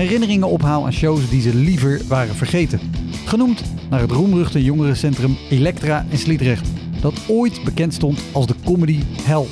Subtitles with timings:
[0.00, 2.80] herinneringen ophaal aan shows die ze liever waren vergeten.
[3.24, 6.68] Genoemd naar het roemruchte jongerencentrum Elektra in Sliedrecht,
[7.00, 9.46] dat ooit bekend stond als de comedy hell.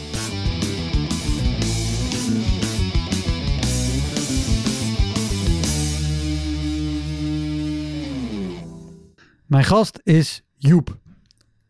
[9.46, 10.96] Mijn gast is Joep.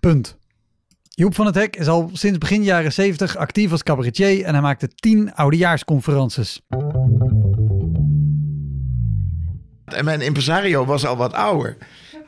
[0.01, 0.37] Punt.
[1.09, 4.63] Joep van het Hek is al sinds begin jaren 70 actief als cabaretier en hij
[4.63, 6.61] maakte 10 oudejaarsconferences.
[9.95, 11.77] En mijn impresario was al wat ouder.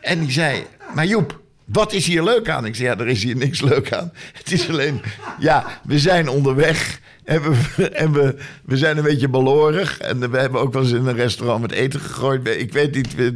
[0.00, 2.66] En die zei, maar Joep, wat is hier leuk aan?
[2.66, 4.12] Ik zei, ja, er is hier niks leuk aan.
[4.32, 5.00] Het is alleen,
[5.38, 7.00] ja, we zijn onderweg.
[7.24, 9.98] En we, en we, we zijn een beetje balorig.
[9.98, 12.48] En we hebben ook wel eens in een restaurant met eten gegooid.
[12.48, 13.32] Ik weet niet, we,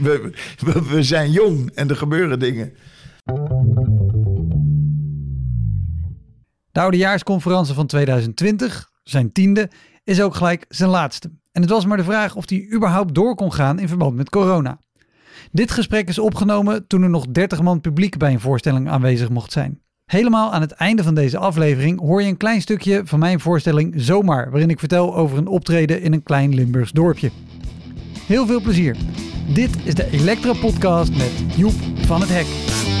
[0.00, 2.74] we, we, we zijn jong en er gebeuren dingen.
[6.72, 9.70] De oudejaarsconferentie van 2020, zijn tiende,
[10.10, 11.30] is ook gelijk zijn laatste.
[11.52, 14.30] En het was maar de vraag of hij überhaupt door kon gaan in verband met
[14.30, 14.78] corona.
[15.52, 19.52] Dit gesprek is opgenomen toen er nog 30 man publiek bij een voorstelling aanwezig mocht
[19.52, 19.80] zijn.
[20.04, 23.94] Helemaal aan het einde van deze aflevering hoor je een klein stukje van mijn voorstelling
[23.96, 27.30] Zomaar, waarin ik vertel over een optreden in een klein Limburgs dorpje.
[28.26, 28.96] Heel veel plezier.
[29.54, 31.74] Dit is de Elektra Podcast met Joep
[32.06, 32.99] van het Hek.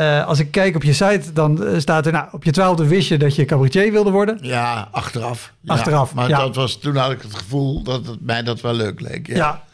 [0.00, 3.08] Uh, als ik kijk op je site, dan staat er, nou, op je twaalfde wist
[3.08, 4.38] je dat je cabaretier wilde worden.
[4.40, 5.52] Ja, achteraf.
[5.66, 6.38] Achteraf, ja, Maar ja.
[6.38, 9.26] dat was, toen had ik het gevoel dat het mij dat wel leuk leek.
[9.26, 9.36] Ja.
[9.36, 9.64] ja.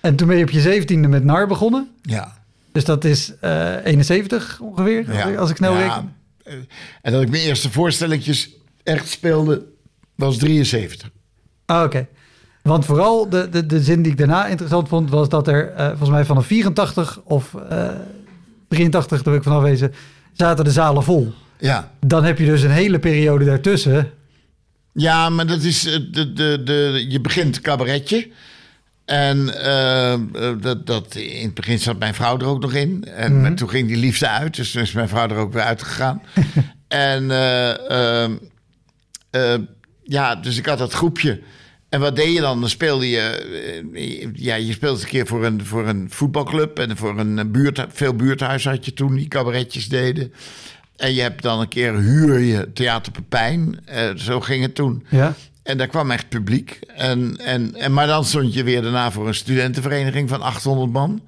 [0.00, 1.90] En toen ben je op je zeventiende met NAR begonnen.
[2.02, 2.38] Ja.
[2.72, 5.34] Dus dat is uh, 71 ongeveer, ja.
[5.34, 6.14] als ik snel reken.
[7.02, 8.50] En dat ik mijn eerste voorstelletjes
[8.82, 9.62] echt speelde,
[10.14, 11.10] was 73.
[11.66, 11.86] Ah, oké.
[11.86, 12.08] Okay.
[12.62, 15.86] Want vooral de, de, de zin die ik daarna interessant vond, was dat er uh,
[15.88, 17.54] volgens mij vanaf 84 of...
[17.70, 17.88] Uh,
[18.70, 19.94] 83, toen ik vanaf wezen,
[20.32, 21.32] zaten de zalen vol.
[21.58, 21.92] Ja.
[22.00, 24.10] Dan heb je dus een hele periode daartussen.
[24.92, 28.30] Ja, maar dat is de, de, de, je begint cabaretje.
[29.04, 30.14] En uh,
[30.60, 33.04] dat, dat, in het begin zat mijn vrouw er ook nog in.
[33.04, 33.54] En mm -hmm.
[33.54, 34.56] toen ging die liefde uit.
[34.56, 36.22] Dus toen is mijn vrouw er ook weer uitgegaan.
[36.88, 38.28] en uh,
[39.30, 39.66] uh,
[40.02, 41.40] ja, dus ik had dat groepje.
[41.90, 42.60] En wat deed je dan?
[42.60, 47.18] Dan speelde je, ja, je speelde een keer voor een, voor een voetbalclub en voor
[47.18, 50.32] een buurt, veel buurthuizen had je toen die cabaretjes deden.
[50.96, 55.06] En je hebt dan een keer huur je Theater Pepijn, uh, zo ging het toen.
[55.08, 55.34] Ja.
[55.62, 56.78] En daar kwam echt publiek.
[56.96, 61.20] En, en, en, maar dan stond je weer daarna voor een studentenvereniging van 800 man.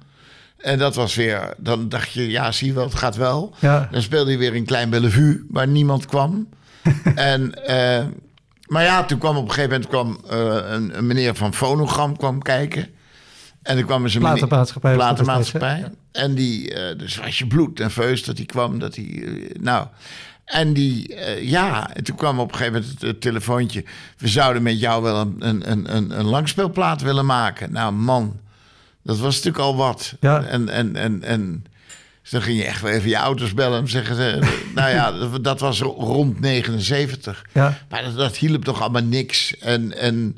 [0.57, 3.53] En dat was weer, dan dacht je, ja, zie je wel, het gaat wel.
[3.59, 3.87] Ja.
[3.91, 6.47] Dan speelde je weer in Klein Bellevue, waar niemand kwam.
[7.15, 7.53] en...
[7.69, 8.05] Uh,
[8.73, 12.17] maar ja, toen kwam op een gegeven moment kwam, uh, een, een, meneer van Fonogram
[12.17, 12.87] kwam kijken.
[13.61, 14.21] En er kwam eens een
[14.81, 15.91] platenmaatschappij.
[16.11, 18.79] En die, uh, dus was je bloed nerveus dat hij kwam.
[18.79, 19.87] Dat hij, uh, nou,
[20.45, 23.83] en die, uh, ja, en toen kwam op een gegeven moment het, het, telefoontje.
[24.17, 27.71] We zouden met jou wel een, een, een, een langspeelplaat willen maken.
[27.71, 28.39] Nou, man,
[29.03, 30.15] dat was natuurlijk al wat.
[30.19, 30.43] Ja.
[30.43, 31.65] En, en, en, en
[32.23, 34.39] dus dan ging je echt wel even je ouders bellen en zeggen ze...
[34.75, 37.45] nou ja, dat was rond 79.
[37.53, 37.77] Ja.
[37.89, 39.57] Maar dat, dat hielp toch allemaal niks.
[39.57, 40.37] En, en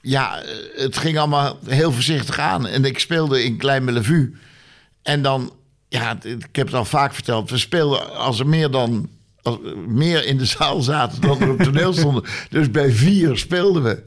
[0.00, 0.42] ja,
[0.76, 2.66] het ging allemaal heel voorzichtig aan.
[2.66, 4.34] En ik speelde in Klein Bellevue.
[5.02, 5.52] En dan,
[5.88, 7.50] ja, ik heb het al vaak verteld...
[7.50, 9.08] we speelden als er meer dan...
[9.42, 12.24] Als meer in de zaal zaten dan er op toneel stonden.
[12.50, 14.02] dus bij vier speelden we.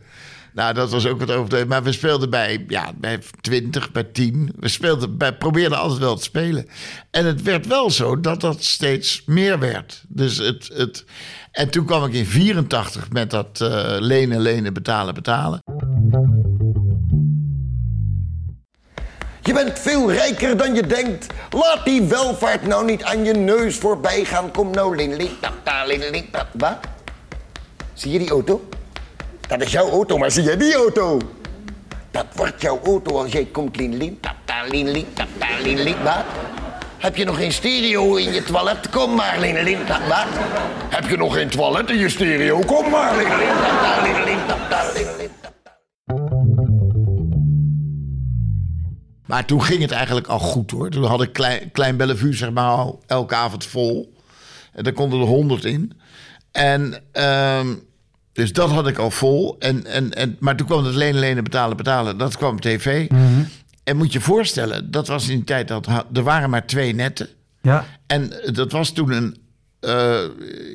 [0.53, 1.67] Nou, dat was ook wat overdreven.
[1.67, 4.51] Maar we speelden bij, ja, bij 20, bij 10.
[4.59, 6.67] We speelden bij, probeerden altijd wel te spelen.
[7.11, 10.03] En het werd wel zo dat dat steeds meer werd.
[10.07, 11.05] Dus het, het,
[11.51, 15.63] en toen kwam ik in 84 met dat uh, lenen, lenen, betalen, betalen.
[19.41, 21.27] Je bent veel rijker dan je denkt.
[21.49, 24.51] Laat die welvaart nou niet aan je neus voorbij gaan.
[24.51, 26.77] Kom nou, lin, lin, tap, ta, lin, lin, wat?
[27.93, 28.69] Zie je die auto?
[29.47, 31.21] Dat is jouw auto, maar zie je die auto?
[32.11, 35.47] Dat wordt jouw auto als jij komt, lin, lin, tap, ta, lin, lin, tap, ta,
[35.63, 36.23] lin, lin, wat?
[36.97, 38.89] Heb je nog geen stereo in je toilet?
[38.89, 40.25] Kom maar, lin, tap, wat?
[40.89, 42.59] Heb je nog geen toilet in je stereo?
[42.59, 45.71] Kom maar, lin, lin, tap, ta, lin, lin, tap, ta, lin, lin, tap, ta.
[49.25, 50.89] Maar toen ging het eigenlijk al goed hoor.
[50.89, 54.13] Toen had ik Klein, Klein Bellevue zeg maar elke avond vol.
[54.73, 55.99] En daar konden er honderd in.
[56.51, 57.75] En ehm,
[58.37, 59.55] dus dat had ik al vol.
[59.59, 62.17] En, en, en, maar toen kwam het lenen, lenen, betalen, betalen.
[62.17, 63.09] Dat kwam tv.
[63.83, 67.27] En moet je voorstellen, dat was in die tijd dat er waren maar twee netten.
[67.61, 67.85] Ja.
[68.07, 69.37] En dat was toen een.
[69.79, 70.19] eh,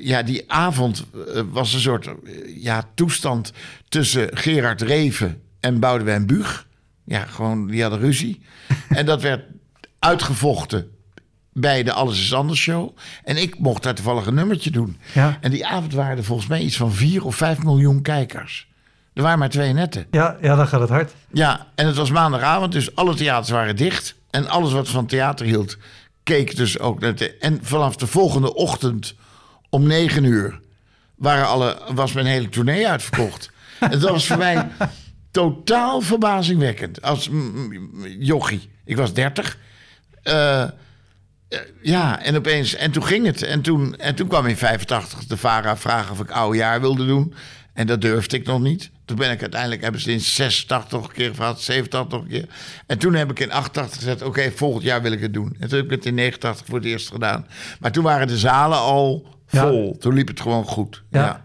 [0.03, 1.05] ja, die avond
[1.35, 2.13] eh, was een soort eh,
[2.57, 3.53] ja, toestand
[3.89, 6.67] tussen Gerard Reven en Boudewijn Buug.
[7.05, 8.41] Ja, gewoon, die hadden ruzie.
[8.89, 9.45] en dat werd
[9.99, 10.91] uitgevochten
[11.53, 12.97] bij de Alles is Anders show.
[13.25, 14.99] En ik mocht daar toevallig een nummertje doen.
[15.15, 15.39] Ja.
[15.41, 18.71] En die avond waren er volgens mij iets van 4 of 5 miljoen kijkers.
[19.15, 20.07] Er waren maar twee netten.
[20.11, 21.15] Ja, ja, dan gaat het hard.
[21.33, 24.15] Ja, en het was maandagavond, dus alle theaters waren dicht.
[24.31, 25.77] En alles wat van theater hield,
[26.23, 27.37] keek dus ook naar de...
[27.37, 29.15] En vanaf de volgende ochtend
[29.71, 30.61] om negen uur
[31.15, 33.51] waren alle, was mijn hele tournee uitverkocht.
[33.81, 34.69] en dat was voor mij
[35.31, 37.03] totaal verbazingwekkend.
[37.03, 37.29] Als
[38.19, 38.71] jochie.
[38.85, 39.59] Ik was dertig.
[40.23, 40.69] Eh, eh,
[41.83, 42.75] ja, en opeens...
[42.75, 43.43] En toen ging het.
[43.43, 47.07] En toen, en toen kwam in 85 de VARA vragen of ik oude jaar wilde
[47.07, 47.35] doen.
[47.73, 48.91] En dat durfde ik nog niet.
[49.05, 49.83] Toen ben ik uiteindelijk...
[49.83, 52.47] Hebben ze in 86 nog een keer gehad, 87 nog een keer.
[52.87, 54.23] En toen heb ik in 88 gezegd...
[54.23, 55.57] Oké, volgend jaar wil ik het doen.
[55.59, 57.47] En toen heb ik het in 89 voor het eerst gedaan.
[57.81, 59.69] Maar toen waren de zalen al Ja.
[59.69, 59.97] vol.
[59.99, 61.03] Toen liep het gewoon goed.
[61.11, 61.21] Ja.
[61.21, 61.45] ja.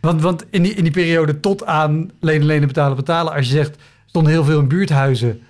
[0.00, 3.32] Want, want in, die, in die periode tot aan lenen, lenen, betalen, betalen...
[3.32, 5.42] als je zegt, stonden heel veel in buurthuizen.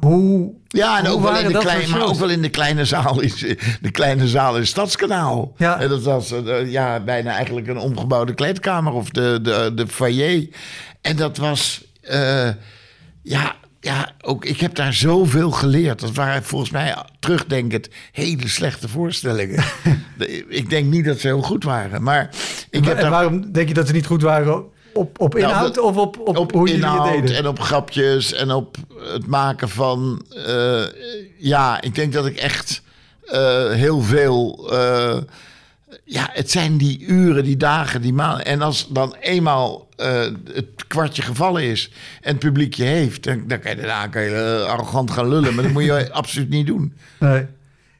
[0.00, 3.20] Hoe Ja, en ook wel, in de voor maar ook wel in de kleine zaal
[3.20, 3.32] in,
[3.80, 5.54] de kleine zaal in Stadskanaal.
[5.56, 5.80] Ja.
[5.80, 10.48] En dat was eh, ja, bijna eigenlijk een omgebouwde kleedkamer of de, de, de foyer.
[11.00, 12.48] En dat was, eh,
[13.22, 16.00] ja, ja, ook ik heb daar zoveel geleerd.
[16.00, 19.64] Dat waren volgens mij terugdenkend hele slechte voorstellingen.
[20.48, 22.30] Ik denk niet dat ze heel goed waren, maar
[22.70, 25.44] ik heb en daar waarom denk je dat ze niet goed waren op, op Nou,
[25.44, 27.36] inhoud of op, op, op hoe jullie het inhoud deden?
[27.36, 30.24] en op grapjes en op het maken van.
[30.46, 30.82] eh,
[31.38, 32.82] ja, ik denk dat ik echt
[33.24, 34.68] eh, heel veel.
[34.72, 35.16] eh,
[36.04, 38.46] ja, het zijn die uren, die dagen, die maanden.
[38.46, 39.88] En als dan eenmaal
[40.52, 41.90] het kwartje gevallen is
[42.20, 45.54] en het publiek je heeft, dan, dan kan je daarna kan je, arrogant gaan lullen.
[45.54, 46.92] Maar dat moet je absoluut niet doen.
[47.18, 47.46] Nee.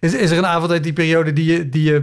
[0.00, 2.02] Is, is er een avond uit die periode die je, die je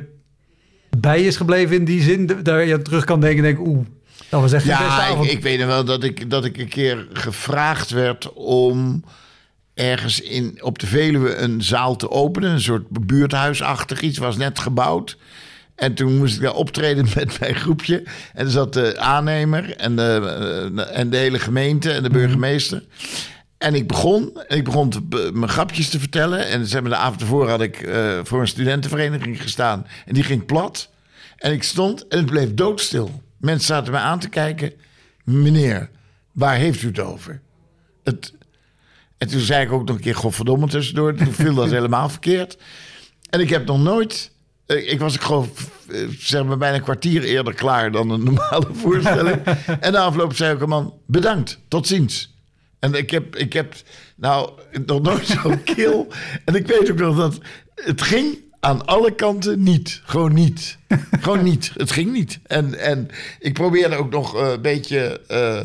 [0.97, 2.31] bij is gebleven in die zin?
[2.43, 3.85] Daar je terug kan denken en denken, oeh,
[4.33, 6.67] dat was echt de beste Ja, ik, ik weet wel dat ik, dat ik een
[6.67, 9.03] keer gevraagd werd om
[9.73, 12.51] ergens in, op de Veluwe een zaal te openen.
[12.51, 15.17] Een soort buurthuisachtig iets, was net gebouwd.
[15.75, 18.03] En toen moest ik daar optreden met mijn groepje.
[18.33, 20.21] En er zat de aannemer en de,
[20.75, 22.83] eh, en de hele gemeente en de burgemeester.
[23.57, 26.47] En ik begon, en ik begon te, mijn grapjes te vertellen.
[26.47, 29.87] En zeg maar, de avond ervoor had ik eh, voor een studentenvereniging gestaan.
[30.05, 30.89] En die ging plat.
[31.37, 33.21] En ik stond en het bleef doodstil.
[33.43, 34.73] Mensen zaten mij aan te kijken.
[35.23, 35.89] Meneer,
[36.31, 37.41] waar heeft u het over?
[38.03, 38.33] Het,
[39.17, 41.13] en toen zei ik ook nog een keer godverdomme tussendoor.
[41.15, 42.57] Toen viel dat helemaal verkeerd.
[43.29, 44.31] En ik heb nog nooit...
[44.65, 45.49] eh, Ik was ik gewoon
[45.89, 49.41] eh, zeg maar bijna een kwartier eerder klaar dan een normale voorstelling.
[49.79, 52.35] en na afloop zei ook een man, bedankt, tot ziens.
[52.79, 53.75] En ik heb, ik heb
[54.15, 54.51] nou
[54.85, 56.07] nog nooit zo'n kil.
[56.45, 57.39] En ik weet ook nog dat
[57.75, 60.01] het ging aan alle kanten niet.
[60.05, 60.77] Gewoon niet.
[61.21, 61.71] Gewoon niet.
[61.73, 62.39] Het ging niet.
[62.43, 65.21] En, en ik probeerde ook nog eh, een beetje...
[65.27, 65.61] eh,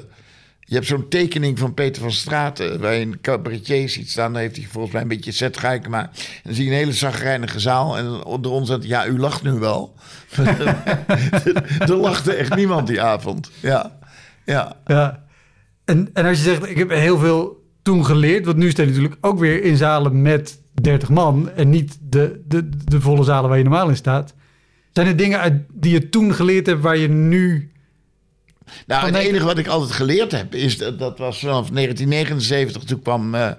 [0.61, 2.81] je hebt zo'n tekening van Peter van Straten...
[2.81, 4.33] waar je een cabaretier ziet staan.
[4.33, 6.03] Dan heeft hij volgens mij een beetje Zet Geikema.
[6.03, 6.11] En
[6.45, 7.97] dan zie je een hele zagrijnige zaal.
[7.97, 8.85] En onder ons staat...
[8.85, 9.95] Ja, u lacht nu wel.
[11.79, 13.51] er lachte echt niemand die avond.
[13.61, 13.99] Ja,
[14.45, 14.77] ja.
[14.87, 15.25] Ja.
[15.85, 18.89] En, en als je zegt, ik heb heel veel toen geleerd, want nu sta je
[18.89, 23.49] natuurlijk ook weer in zalen met 30 man en niet de, de, de volle zalen
[23.49, 24.35] waar je normaal in staat.
[24.93, 27.71] Zijn er dingen uit, die je toen geleerd hebt waar je nu...
[28.87, 32.85] Nou, het enige wat ik altijd geleerd heb, is dat, dat was vanaf 1979.
[32.85, 33.51] Toen kwam eh,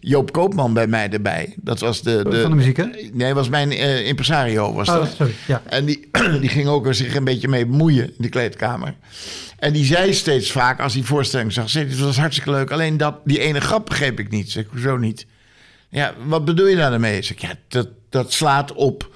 [0.00, 1.54] Joop Koopman bij mij erbij.
[1.56, 2.24] Dat was de.
[2.30, 2.86] de Van de muziek, hè?
[3.12, 4.72] Nee, was mijn eh, impresario.
[4.72, 5.14] Was Oh, dat.
[5.16, 5.32] sorry.
[5.46, 5.62] Ja.
[5.64, 6.08] En die,
[6.40, 8.94] die ging ook zich een beetje mee bemoeien in de kleedkamer.
[9.58, 11.70] En die zei steeds vaak, als hij voorstelling zag...
[11.70, 14.50] zei, dit was hartstikke leuk, alleen dat, die ene grap begreep ik niet.
[14.50, 15.26] Zeg ik, hoezo niet?
[15.94, 17.22] Ja, wat bedoel je daarmee?
[17.22, 19.10] Zeg ik, ja, dat, dat slaat op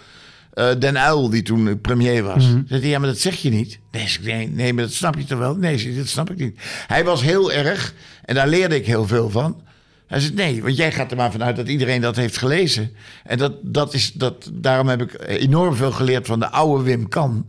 [0.53, 2.47] eh, Den Uil, die toen premier was.
[2.47, 2.61] Mhm.
[2.67, 3.79] Zegt hij, ja, maar dat zeg je niet.
[3.91, 5.55] Nee, zeg ik, nee, nee, maar dat snap je toch wel?
[5.57, 6.61] Nee, zeg dat snap ik niet.
[6.87, 7.95] Hij was heel erg,
[8.25, 9.63] en daar leerde ik heel veel van...
[10.07, 12.93] Hij zegt, nee, want jij gaat er maar vanuit dat iedereen dat heeft gelezen.
[13.25, 17.09] En dat, dat is, dat, daarom heb ik enorm veel geleerd van de oude Wim
[17.09, 17.47] Kan.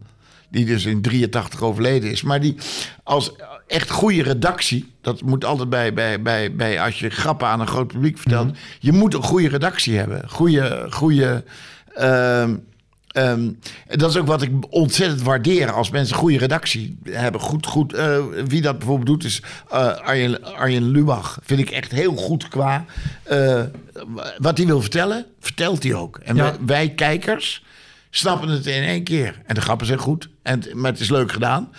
[0.49, 2.21] die dus in 83 overleden is.
[2.21, 2.55] Maar die
[3.03, 3.31] als
[3.69, 7.67] echt goede redactie, dat moet altijd bij, bij, bij, bij als je grappen aan een
[7.67, 8.57] groot publiek vertelt.
[8.79, 10.29] Je moet een goede redactie hebben.
[10.29, 11.43] Goede, goede
[11.95, 12.55] ehm,
[13.07, 13.49] ehm,
[13.87, 17.41] dat is ook wat ik ontzettend waardeer als mensen een goede redactie hebben.
[17.41, 17.93] Goed, goed.
[17.93, 21.39] eh, wie dat bijvoorbeeld doet is eh, Arjen, Arjen Lubach.
[21.43, 22.85] Vind ik echt heel goed qua.
[23.23, 23.61] eh,
[24.37, 26.17] wat hij wil vertellen, vertelt hij ook.
[26.23, 26.43] En Ja.
[26.43, 27.63] wij, wij kijkers
[28.09, 29.41] snappen het in één keer.
[29.45, 30.29] En de grappen zijn goed.
[30.43, 31.69] En, maar het is leuk gedaan.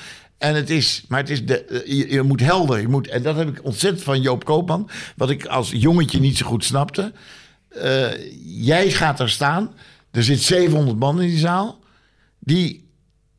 [0.41, 2.81] En het is, maar het is de, eh, je, je moet helder.
[2.81, 4.91] Je moet, en dat heb ik ontzettend van Joop Koopman.
[5.17, 7.13] Wat ik als jongetje niet zo goed snapte.
[7.69, 8.07] Eh,
[8.45, 9.75] jij gaat daar staan.
[10.11, 11.79] Er zit 700 man in die zaal.
[12.39, 12.89] Die,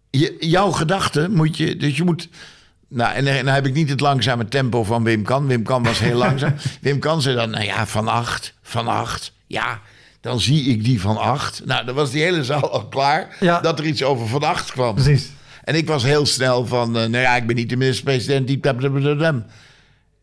[0.10, 1.76] je, jouw gedachten moet je.
[1.78, 2.30] Dus je moet.
[2.88, 5.48] Nou, en dan heb ik niet het langzame tempo van Wim Kan.
[5.48, 6.56] Wim Kan was heel langzaam.
[6.82, 9.34] Wim Kan zei dan, nou ja, van acht, van acht.
[9.48, 9.82] Ja,
[10.22, 11.62] dan zie ik die van acht.
[11.66, 13.60] Nou, dan was die hele zaal al klaar Ja.
[13.60, 14.96] dat er iets over van acht kwam.
[14.96, 15.30] Precies.
[15.64, 18.48] En ik was heel snel van, eh, nou ja, ik ben niet de minister-president.
[18.48, 18.60] die.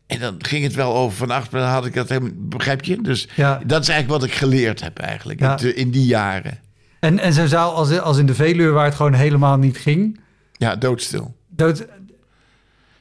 [0.07, 2.83] En dan ging het wel over van acht, maar dan had ik dat helemaal, begrijp
[2.83, 3.01] je?
[3.01, 3.61] Dus Ja.
[3.65, 5.59] dat is eigenlijk wat ik geleerd heb eigenlijk Ja.
[5.59, 6.59] in, die jaren.
[6.99, 10.19] En, en zo'n zaal als, als in de Veluwe waar het gewoon helemaal niet ging.
[10.53, 11.35] Ja, doodstil.
[11.47, 11.85] Dat,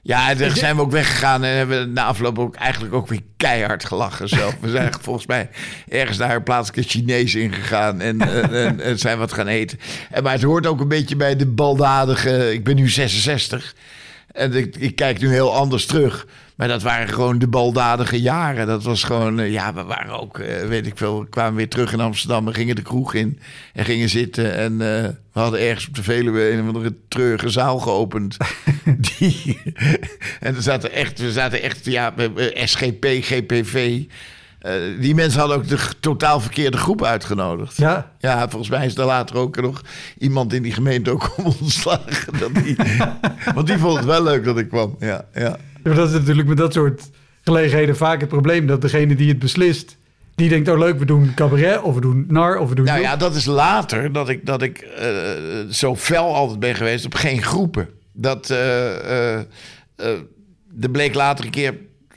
[0.09, 3.85] Ja, daar zijn we ook weggegaan en hebben na afloop ook eigenlijk ook weer keihard
[3.85, 4.55] gelachen zelf.
[4.61, 5.51] We zijn volgens mij
[5.89, 9.79] ergens naar een plaatselijke Chinees ingegaan en, en, en, en zijn wat gaan eten.
[10.11, 12.53] En, maar het hoort ook een beetje bij de baldadige...
[12.53, 13.75] Ik ben nu 66
[14.33, 16.27] en ik, ik kijk nu heel anders terug.
[16.59, 18.67] Maar dat waren gewoon de baldadige jaren.
[18.67, 21.69] Dat was gewoon, eh, ja, we waren ook, eh, weet ik veel, we kwamen weer
[21.69, 22.45] terug in Amsterdam.
[22.45, 23.39] We gingen de kroeg in
[23.73, 24.55] en gingen zitten.
[24.55, 28.37] En eh, we hadden ergens op de Veluwe een of andere treurige zaal geopend.
[29.19, 29.61] Die,
[30.41, 32.15] en er zaten echt, we zaten echt, ja,
[32.65, 34.03] SGP, GPV.
[34.59, 37.77] Eh, die mensen hadden ook de totaal verkeerde groep uitgenodigd.
[37.77, 39.83] ja, Ja, volgens mij is er later ook nog
[40.19, 42.39] iemand in die gemeente ook om ontslagen.
[42.39, 42.77] Dat die,
[43.55, 44.97] want die vond het wel leuk dat ik kwam.
[44.99, 45.57] Ja, ja.
[45.83, 47.11] maar dat is natuurlijk met dat soort
[47.43, 48.67] gelegenheden vaak het probleem.
[48.67, 49.97] Dat degene die het beslist,
[50.35, 52.85] die denkt, oh leuk, we doen cabaret of we doen nar of we doen...
[52.85, 55.09] Nou ja, dat is later dat ik, dat ik eh,
[55.71, 57.89] zo fel altijd ben geweest op geen groepen.
[58.13, 58.49] Dat
[60.81, 61.75] er bleek later een keer,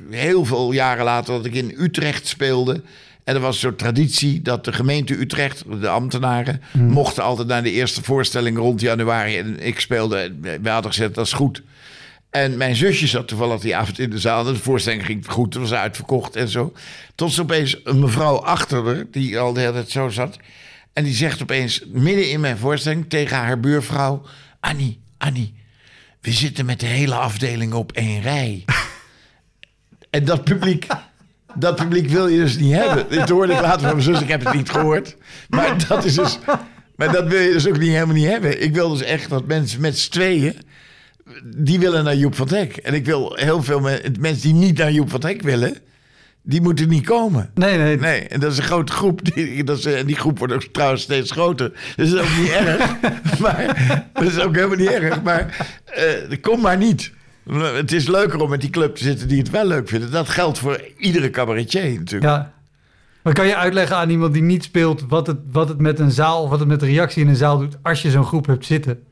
[0.09, 2.81] heel veel jaren later, dat ik in Utrecht speelde.
[3.23, 7.63] En er was een soort traditie dat de gemeente Utrecht, de ambtenaren, mochten altijd naar
[7.63, 9.37] de eerste voorstelling rond januari.
[9.37, 11.61] En ik speelde, we hadden gezegd, dat is goed.
[12.29, 14.43] En mijn zusje zat toevallig die avond in de zaal.
[14.43, 16.73] De voorstelling ging goed, het was uitverkocht en zo.
[17.15, 20.37] Tot ze opeens een mevrouw achter haar, die al de hele tijd zo zat.
[20.93, 24.25] En die zegt opeens, midden in mijn voorstelling, tegen haar buurvrouw...
[24.59, 25.53] Annie, Annie,
[26.21, 28.63] we zitten met de hele afdeling op één rij.
[30.11, 30.87] En dat publiek...
[31.55, 33.05] Dat publiek wil je dus niet hebben.
[33.09, 35.15] Dit hoorde ik later van mijn zus, ik heb het niet gehoord.
[35.49, 36.39] Maar dat is dus...
[36.95, 38.63] Maar dat wil je dus ook niet helemaal niet hebben.
[38.63, 40.55] Ik wil dus echt dat mensen met z'n tweeën
[41.55, 42.77] die willen naar Joep van het Hek.
[42.77, 45.77] En ik wil heel veel me- mensen die niet naar Joep van het Hek willen,
[46.43, 47.49] die moeten niet komen.
[47.53, 47.97] Nee, nee.
[47.97, 49.33] Nee, en dat is een grote groep.
[49.35, 51.71] Die, dat is, en die groep wordt ook trouwens steeds groter.
[51.95, 52.95] Dus dat is ook niet erg.
[53.39, 53.65] Maar
[54.13, 55.21] dat is ook helemaal niet erg.
[55.21, 57.11] Maar eh, kom maar niet.
[57.49, 60.11] Het is leuker om met die club te zitten die het wel leuk vinden.
[60.11, 62.31] Dat geldt voor iedere cabaretier natuurlijk.
[62.31, 62.53] Ja.
[63.21, 66.11] Maar kan je uitleggen aan iemand die niet speelt wat het, wat het met een
[66.11, 68.65] zaal, wat het met de reactie in een zaal doet als je zo'n groep hebt
[68.65, 69.03] zitten?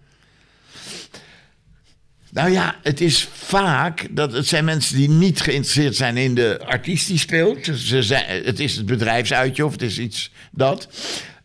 [2.31, 6.59] Nou ja, het is vaak dat het zijn mensen die niet geïnteresseerd zijn in de
[6.65, 7.65] artiest die speelt.
[7.65, 10.87] Ze zijn, het is het bedrijfsuitje of het is iets dat.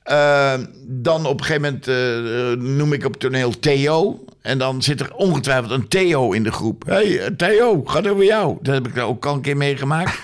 [0.04, 0.54] Eh,
[0.86, 4.24] dan op een gegeven moment eh, noem ik op toneel Theo.
[4.44, 6.84] En dan zit er ongetwijfeld een Theo in de groep.
[6.86, 8.58] hey, eh, Theo, gaat over jou.
[8.62, 10.18] Dat heb ik daar ook al een keer meegemaakt.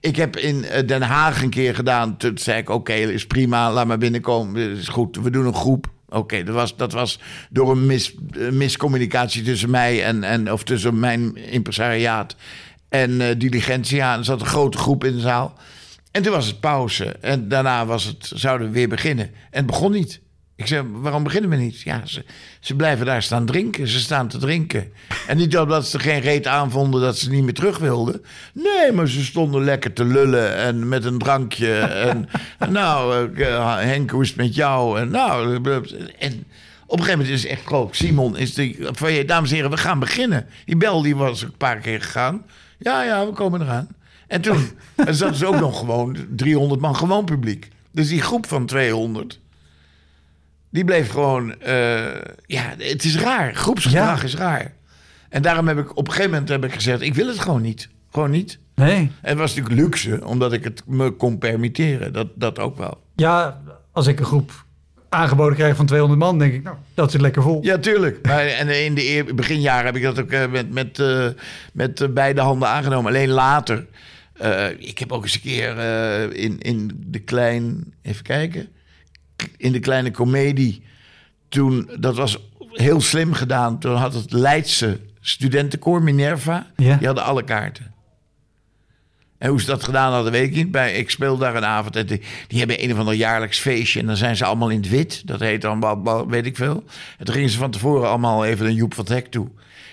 [0.00, 2.16] Ik heb in eh, Den Haag een keer gedaan.
[2.16, 4.76] Toen zei ik, oké, is prima, laat maar binnenkomen.
[4.76, 5.86] Is goed, we doen een groep.
[6.08, 7.20] Oké, dat, was, dat was
[7.50, 10.52] door een mis, eh, miscommunicatie tussen mij en, en...
[10.52, 12.36] of tussen mijn impresariaat
[12.88, 14.12] en eh Diligentia.
[14.12, 15.56] En er zat een grote groep in de zaal.
[16.18, 17.04] En toen was het pauze.
[17.20, 19.24] En daarna was het, zouden we weer beginnen.
[19.24, 20.20] En het begon niet.
[20.56, 21.80] Ik zei, waarom beginnen we niet?
[21.80, 22.24] Ja, ze,
[22.60, 23.88] ze blijven daar staan drinken.
[23.88, 24.92] Ze staan te drinken.
[25.26, 28.24] En niet omdat ze er geen reet aanvonden dat ze niet meer terug wilden.
[28.52, 31.74] Nee, maar ze stonden lekker te lullen en met een drankje.
[31.78, 32.28] En
[32.70, 35.00] nou, eh, Henk, hoe is het met jou?
[35.00, 35.54] En nou,
[36.18, 36.44] en
[36.86, 37.96] op een gegeven moment is het echt groot.
[37.96, 40.46] Simon is de, van je dames en heren, we gaan beginnen.
[40.64, 42.44] Die bel die was een paar keer gegaan.
[42.78, 43.88] Ja, ja, we komen eraan.
[44.28, 44.68] En toen
[45.06, 47.68] en zat dus ook nog gewoon 300 man gewoon publiek.
[47.92, 49.40] Dus die groep van 200,
[50.70, 51.60] die bleef gewoon...
[51.60, 52.04] eh,
[52.46, 53.54] ja, het is raar.
[53.54, 54.24] Groepsgedrag Ja.
[54.26, 54.72] is raar.
[55.28, 57.00] En daarom heb ik op een gegeven moment heb ik gezegd...
[57.00, 57.88] ik wil het gewoon niet.
[58.12, 58.58] Gewoon niet.
[58.74, 58.96] Nee.
[58.96, 62.12] En het was natuurlijk luxe, omdat ik het me kon permitteren.
[62.12, 63.00] Dat, dat ook wel.
[63.16, 63.60] Ja,
[63.92, 64.64] als ik een groep
[65.08, 67.58] aangeboden krijg van 200 man, denk ik, nou, dat zit lekker vol.
[67.62, 68.26] Ja, tuurlijk.
[68.26, 71.26] Maar, en in de beginjaren heb ik dat ook eh, met, met, eh,
[71.72, 73.10] met beide handen aangenomen.
[73.10, 73.86] Alleen later.
[74.38, 77.94] Eh, ik heb ook eens een keer eh, in, in de klein...
[78.02, 78.68] Even kijken.
[79.56, 80.82] In de kleine komedie.
[81.48, 82.38] Toen, dat was
[82.72, 83.78] heel slim gedaan.
[83.78, 86.66] Toen had het Leidse studentenkoor Minerva.
[86.76, 86.96] Ja.
[86.96, 87.94] Die hadden alle kaarten.
[89.38, 90.70] En hoe ze dat gedaan hadden, weet ik niet.
[90.70, 94.00] Bij, ik speelde daar een avond en die, die hebben een of ander jaarlijks feestje.
[94.00, 95.26] En dan zijn ze allemaal in het wit.
[95.26, 96.84] Dat heet dan, weet ik veel.
[97.18, 99.48] En toen gingen ze van tevoren allemaal even naar Joep van het Hek toe.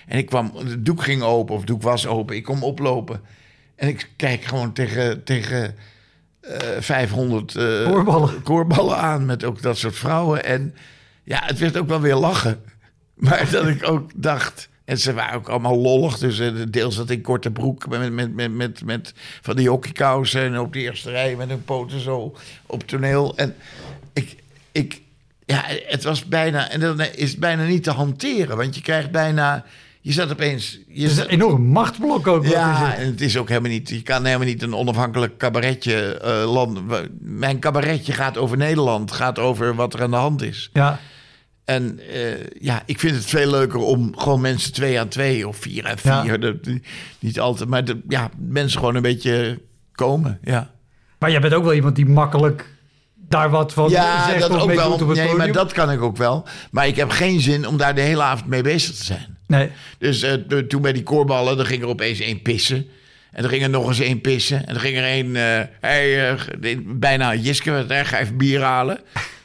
[0.07, 2.35] En ik kwam, het doek ging open, of het doek was open.
[2.35, 3.21] Ik kom oplopen.
[3.75, 5.75] En ik kijk gewoon tegen, tegen
[6.39, 8.43] eh 500 eh, Koorballen.
[8.43, 9.25] koorballen aan.
[9.25, 10.43] Met ook dat soort vrouwen.
[10.43, 10.75] En
[11.23, 12.61] ja, het werd ook wel weer lachen.
[13.15, 14.69] Maar dat ik ook dacht...
[14.85, 16.17] En ze waren ook allemaal lollig.
[16.17, 20.41] Dus eh, deels zat in korte broek met, met, met, met, met van die hockeykousen.
[20.41, 23.37] En op de eerste rij met hun poten zo op toneel.
[23.37, 23.55] En
[24.13, 24.35] ik,
[24.71, 25.01] ik,
[25.45, 26.69] ja, het was bijna...
[26.69, 28.57] En dan is bijna niet te hanteren.
[28.57, 29.65] Want je krijgt bijna...
[30.05, 30.79] Je zat opeens...
[30.87, 32.45] Je Het is een enorm machtsblok ook.
[32.45, 33.89] ja, en het is ook helemaal niet.
[33.89, 36.79] Je kan helemaal niet een onafhankelijk cabaretje eh land.
[37.19, 40.69] Mijn cabaretje gaat over Nederland, gaat over wat er aan de hand is.
[40.73, 40.99] ja.
[41.65, 45.57] En eh, ja, ik vind het veel leuker om gewoon mensen twee aan twee of
[45.57, 46.21] vier aan Ja.
[46.23, 46.39] vier.
[46.39, 46.55] Dat,
[47.19, 50.39] niet altijd, maar de, ja, mensen gewoon een beetje komen.
[50.43, 50.71] Ja,
[51.19, 52.65] Maar jij bent ook wel iemand die makkelijk
[53.29, 54.97] daar wat van ja zegt dat of ook wel.
[55.13, 56.45] Nee, maar dat kan ik ook wel.
[56.71, 59.34] Maar ik heb geen zin om daar de hele avond mee bezig te zijn.
[59.47, 59.69] Nee.
[59.97, 60.33] Dus eh,
[60.67, 62.87] toen bij die koorballen, dan ging er opeens één pissen.
[63.31, 64.67] En er ging er nog eens één pissen.
[64.67, 65.35] En er ging er één,
[65.81, 68.99] hij, de- bijna Jiske, wat erg, ga even bier halen.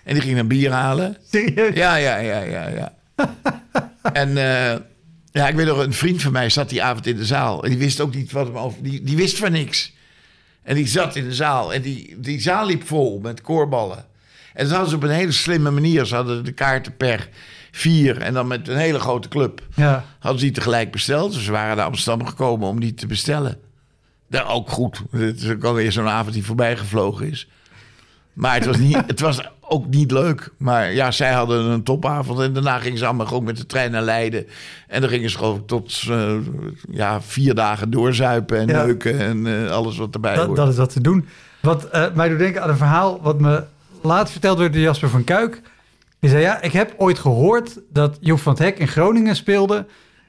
[0.05, 1.17] En die ging dan bier halen.
[1.31, 1.75] Serieus?
[1.75, 2.95] Ja, ja, ja, ja, ja.
[4.13, 4.35] en
[5.33, 7.65] ja, ik weet nog, een vriend van mij zat die avond in de zaal.
[7.65, 8.83] En die wist ook niet wat hem over...
[8.83, 9.93] Die, die wist van niks.
[10.63, 11.75] En die zat in de zaal.
[11.75, 14.05] En die, die zaal liep vol met koorballen.
[14.55, 16.05] En dat hadden ze op een hele slimme manier.
[16.05, 17.29] Ze hadden de kaarten per
[17.71, 18.19] vier.
[18.21, 20.05] En dan met een hele grote club Ja.
[20.19, 21.33] hadden ze die tegelijk besteld.
[21.33, 23.59] Dus ze waren naar Amsterdam gekomen om die te bestellen.
[24.29, 25.03] Dat ook goed.
[25.11, 27.49] Het is ook alweer zo'n avond die voorbij gevlogen is.
[28.33, 30.51] Maar het was, niet, het was ook niet leuk.
[30.57, 32.41] Maar ja, zij hadden een topavond.
[32.41, 34.47] En daarna gingen ze allemaal gewoon met de trein naar Leiden.
[34.89, 36.33] En dan gingen ze gewoon tot eh,
[36.91, 38.85] ja, vier dagen doorzuipen en Ja.
[38.85, 39.19] neuken.
[39.19, 40.57] En eh, alles wat erbij Dat, hoort.
[40.57, 41.27] dat is wat te doen.
[41.61, 43.65] Wat eh, mij doet denken aan een verhaal wat me
[44.03, 45.61] laat verteld werd door Jasper van Kuik.
[46.21, 49.75] Die zei, ja, ik heb ooit gehoord dat Joep van het Hek in Groningen speelde.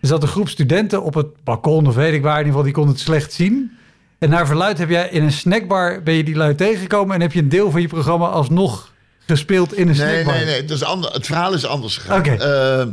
[0.01, 2.39] Er zat een groep studenten op het balkon of weet ik waar.
[2.39, 3.71] In ieder geval, die konden het slecht zien.
[4.19, 7.15] En naar verluid heb jij in een snackbar, ben je die lui tegengekomen...
[7.15, 8.91] en heb je een deel van je programma alsnog
[9.27, 10.33] gespeeld in een Nee, snackbar.
[10.35, 10.63] nee, nee.
[10.63, 12.23] Is ander, het verhaal is anders gegaan.
[12.25, 12.85] Eh,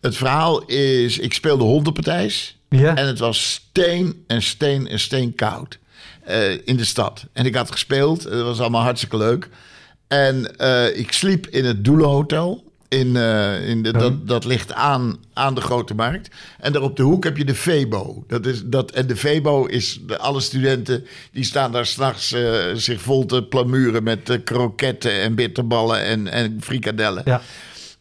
[0.00, 1.18] het verhaal is...
[1.18, 2.58] Ik speelde hondenpartijs.
[2.68, 2.94] Ja.
[2.96, 5.78] En het was steen en steen en steen koud.
[6.24, 7.24] eh, in de stad.
[7.32, 8.22] En ik had gespeeld.
[8.22, 9.48] Het was allemaal hartstikke leuk.
[10.14, 12.72] En eh, ik sliep in het Doelenhotel.
[12.88, 16.28] In, eh, in de, dat, dat ligt aan, aan de Grote Markt.
[16.60, 18.24] En daar op de hoek heb je de Febo.
[18.26, 20.00] Dat is, dat, en de Febo is...
[20.06, 24.02] De, alle studenten die staan daar s'nachts eh zich vol te plamuren...
[24.02, 27.22] met kroketten en bitterballen en, en frikadellen.
[27.24, 27.42] Ja.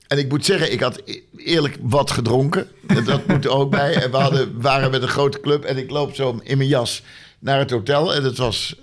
[0.08, 2.67] En ik moet zeggen, ik had e- eerlijk wat gedronken.
[3.06, 3.93] Dat moet er ook bij.
[3.95, 5.63] En we hadden, waren met een grote club.
[5.63, 7.04] En ik loop zo in mijn jas
[7.39, 8.15] naar het hotel.
[8.15, 8.76] En het was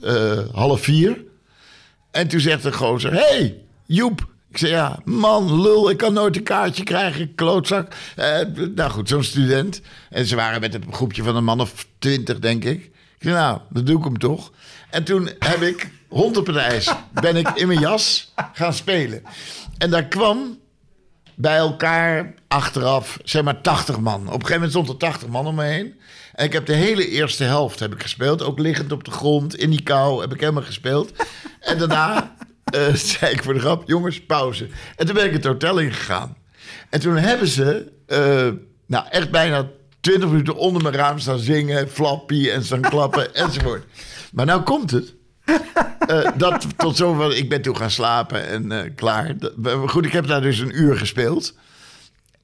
[0.52, 1.28] half vier.
[2.10, 3.12] En toen zegt de gozer...
[3.12, 4.28] hey, Joep.
[4.50, 7.94] Ik zei, ja, man, lul, ik kan nooit een kaartje krijgen, klootzak.
[8.16, 8.38] Eh,
[8.74, 9.80] nou goed, zo'n student.
[10.10, 12.84] En ze waren met een groepje van een man of twintig, denk ik.
[12.84, 14.50] Ik zei, nou, dat doe ik hem toch.
[14.90, 19.22] En toen heb ik, hond op het ijs, ben ik in mijn jas gaan spelen.
[19.78, 20.58] En daar kwam
[21.34, 24.20] bij elkaar achteraf, zeg maar 80 man.
[24.20, 25.99] Op een gegeven moment stond er 80 man om me heen.
[26.34, 28.42] En ik heb de hele eerste helft heb ik gespeeld.
[28.42, 31.12] Ook liggend op de grond, in die kou, heb ik helemaal gespeeld.
[31.60, 34.68] En daarna eh, zei ik voor de grap, jongens, pauze.
[34.96, 36.36] En toen ben ik het hotel ingegaan.
[36.90, 38.48] En toen hebben ze, eh,
[38.86, 39.68] nou echt bijna
[40.00, 43.84] 20 minuten onder mijn raam staan zingen, flappy en staan klappen enzovoort.
[44.32, 45.14] Maar nou komt het.
[45.98, 47.36] Eh, dat tot zover.
[47.36, 49.34] Ik ben toen gaan slapen en eh, klaar.
[49.86, 51.54] Goed, ik heb daar dus een uur gespeeld.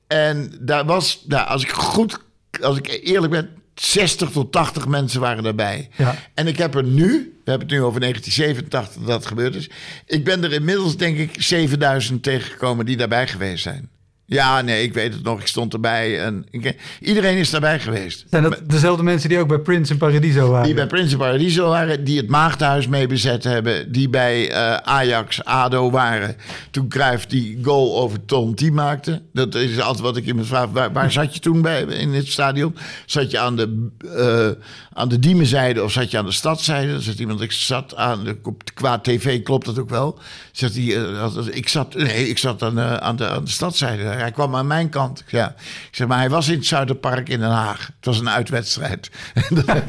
[0.07, 2.19] En daar was, nou, als ik goed,
[2.61, 5.89] als ik eerlijk ben, 60 tot 80 mensen waren daarbij.
[5.97, 6.15] Ja.
[6.35, 7.07] En ik heb er nu,
[7.45, 9.71] we hebben het nu over 1987 dat dat gebeurd is.
[10.07, 13.91] Ik ben er inmiddels denk ik 7000 tegengekomen die daarbij geweest zijn.
[14.29, 15.41] Ja, nee, ik weet het nog.
[15.41, 16.21] Ik stond erbij.
[16.21, 18.25] En ik, iedereen is daarbij geweest.
[18.31, 20.67] Zijn dat dezelfde mensen die ook bij Prince in Paradiso waren?
[20.67, 24.75] Die bij Prince in Paradiso waren, die het Maagdenhuis mee bezet hebben, die bij eh,
[24.75, 26.37] Ajax, ADO waren.
[26.71, 29.23] Toen Cruijff die goal over Tom T maakte.
[29.33, 30.71] Dat is altijd wat ik in mijn vraag.
[30.71, 32.77] Waar, waar zat je toen bij in het stadion?
[33.07, 36.93] Zat je aan de, uh, aan de Diemenzijde of zat je aan de stadzijde?
[36.93, 38.37] Dan zegt iemand, ik zat aan de,
[38.75, 40.19] qua tv klopt dat ook wel.
[40.53, 44.15] Zegt hij, uh, ik zat, nee, ik zat aan, aan, de, aan de stadzijde.
[44.19, 45.25] Hij kwam aan mijn kant.
[45.27, 45.55] Ja.
[45.59, 47.87] Ik zeg maar, hij was in het Zuiderpark in Den Haag.
[47.97, 49.11] Het was een uitwedstrijd.
[49.67, 49.83] Dan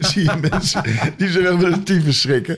[0.00, 0.82] zie je mensen
[1.16, 2.56] die zich over een tyfus schrikken.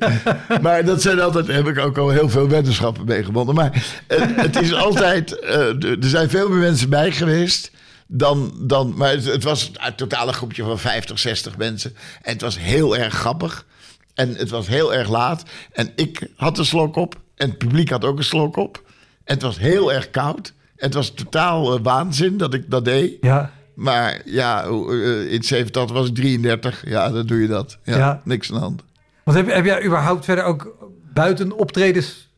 [0.63, 3.55] Maar dat zijn altijd, heb ik ook al heel veel wetenschappen mee gebonden.
[3.55, 7.71] Maar het, is altijd, uh, er zijn veel meer mensen bij geweest
[8.07, 11.97] dan, dan maar het, het was een totale groepje van 50, 60 mensen.
[12.23, 13.67] En het was heel erg grappig.
[14.15, 15.43] En het was heel erg laat.
[15.73, 17.21] En ik had een slok op.
[17.35, 18.83] En het publiek had ook een slok op.
[19.25, 20.53] En het was heel erg koud.
[20.79, 23.13] Het was totaal uh, waanzin dat ik dat deed.
[23.21, 23.53] Ja.
[23.75, 26.83] Maar ja, uh, in 70 was ik 33.
[26.89, 27.79] Ja, dan doe je dat.
[27.85, 28.21] Ja, Ja.
[28.25, 28.83] Niks aan de hand.
[29.25, 30.77] Want heb, heb jij überhaupt verder ook
[31.13, 32.29] buiten optredens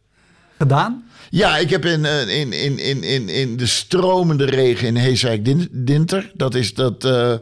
[0.58, 1.04] gedaan?
[1.30, 5.44] Ja, ik heb in, eh, in, in, in, in, in de stromende regen in Heeswijk
[5.44, 6.30] Din- Dinter.
[6.34, 7.32] Dat is dat eh,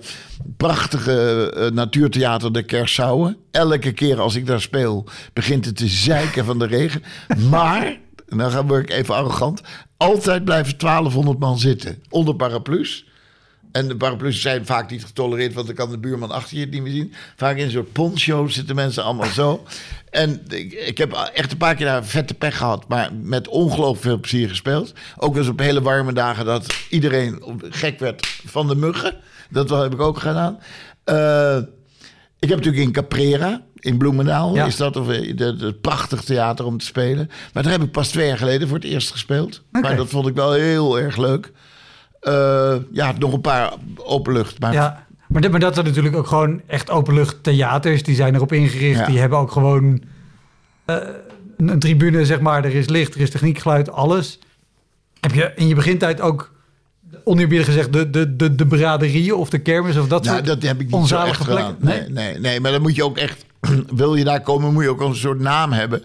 [0.57, 3.37] prachtige eh, natuurtheater de Kersouwen.
[3.51, 7.03] Elke keer als ik daar speel, begint het te zeiken van de regen.
[7.51, 9.61] Maar, en dan ga- word ik even arrogant,
[9.99, 12.03] altijd blijven 1200 man zitten.
[12.09, 13.07] Onder paraplu's.
[13.73, 16.71] En de paraplu's zijn vaak niet getolereerd, want dan kan de buurman achter je het
[16.71, 17.13] niet meer zien.
[17.37, 19.67] Vaak in soort poncho zitten mensen allemaal zo.
[20.11, 24.03] En ik, ik heb echt een paar keer daar vette pech gehad, maar met ongelooflijk
[24.03, 24.93] veel plezier gespeeld.
[25.17, 29.17] Ook wel eens op hele warme dagen dat iedereen gek werd van de muggen.
[29.51, 30.59] Dat heb ik ook gedaan.
[31.05, 31.57] Eh,
[32.39, 34.67] ik heb natuurlijk in Caprera, in Bloemendaal, Ja.
[34.67, 37.31] is dat of, eh, dat- het prachtig theater om te spelen.
[37.53, 39.63] Maar daar heb ik pas twee jaar geleden voor het eerst gespeeld.
[39.71, 41.53] Maar dat vond ik wel heel erg leuk.
[42.21, 44.61] Eh, ja, nog een paar openlucht.
[44.61, 45.07] Maar Ja.
[45.29, 48.03] Maar, dit- maar dat zijn natuurlijk ook gewoon echt openlucht theaters.
[48.03, 48.99] Die zijn erop ingericht.
[48.99, 49.07] Ja.
[49.07, 50.03] Die hebben ook gewoon
[50.85, 50.97] eh,
[51.57, 52.65] een, tribune, zeg maar.
[52.65, 54.39] Er is licht, er is techniek, geluid, alles.
[55.21, 56.53] Heb je in je begintijd ook,
[57.25, 60.63] oneerbiedig gezegd, de, de, de, de braderieën of de kermis of dat nou, soort dat
[60.63, 61.67] heb ik niet onzalige plekken?
[61.67, 61.77] gedaan.
[61.79, 63.45] Nee, nee, nee, maar dan moet je ook echt...
[63.95, 66.03] Wil je daar komen, moet je ook een soort naam hebben.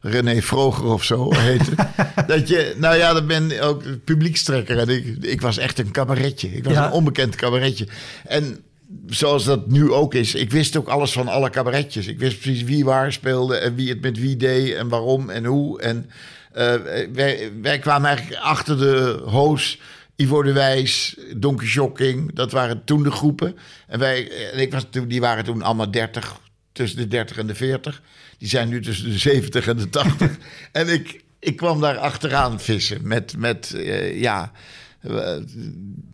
[0.00, 1.86] René Vroger of zo heet het.
[2.28, 4.78] dat je, nou ja, dan ben ook publiekstrekker.
[4.78, 6.48] En ik, ik was echt een cabaretje.
[6.48, 6.86] Ik was Ja.
[6.86, 7.88] een onbekend cabaretje.
[8.26, 8.58] En
[9.06, 12.06] zoals dat nu ook is, ik wist ook alles van alle cabaretjes.
[12.06, 15.44] Ik wist precies wie waar speelde en wie het met wie deed en waarom en
[15.44, 15.80] hoe.
[15.80, 16.10] En
[16.52, 16.74] eh,
[17.12, 19.78] wij, wij kwamen eigenlijk achter de hoos.
[20.16, 23.56] Ivo de Wijs, Donkey Shocking, dat waren toen de groepen.
[23.86, 26.40] En wij, en ik was toen, die waren toen allemaal 30,
[26.74, 28.02] tussen de 30 en de 40.
[28.38, 30.30] Die zijn nu tussen de 70 en de 80.
[30.72, 34.52] en ik, ik kwam daar achteraan vissen met, met eh, ja,
[35.00, 35.36] eh,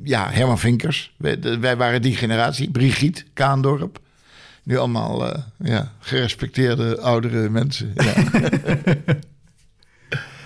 [0.02, 1.14] ja, Herman Vinkers.
[1.16, 2.70] Wij, de- wij waren die generatie.
[2.70, 3.98] Brigitte Kaandorp.
[4.62, 7.92] Nu allemaal eh, ja, gerespecteerde oudere mensen.
[7.94, 8.14] Ja.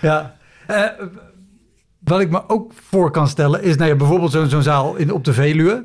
[0.01, 0.37] Ja.
[1.99, 5.13] Wat ik me ook voor kan stellen is, nou ja, bijvoorbeeld zo'n zo'n zaal in,
[5.13, 5.85] op de Veluwe.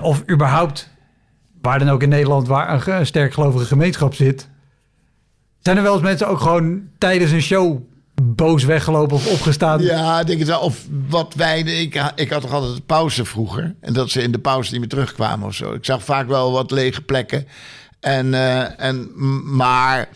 [0.00, 0.89] of überhaupt,
[1.60, 4.48] waar dan ook in Nederland, waar een, sterk gelovige gemeenschap zit.
[5.60, 7.78] Zijn er wel eens mensen ook gewoon tijdens een show
[8.22, 9.82] boos weggelopen of opgestaan?
[9.82, 10.60] Ja, ik denk het wel.
[10.60, 11.60] Of wat wij.
[11.60, 13.74] Ik, ik had toch altijd pauze vroeger.
[13.80, 15.72] En dat ze in de pauze niet meer terugkwamen of zo.
[15.72, 17.46] Ik zag vaak wel wat lege plekken.
[18.00, 19.10] En, eh, en,
[19.56, 20.08] maar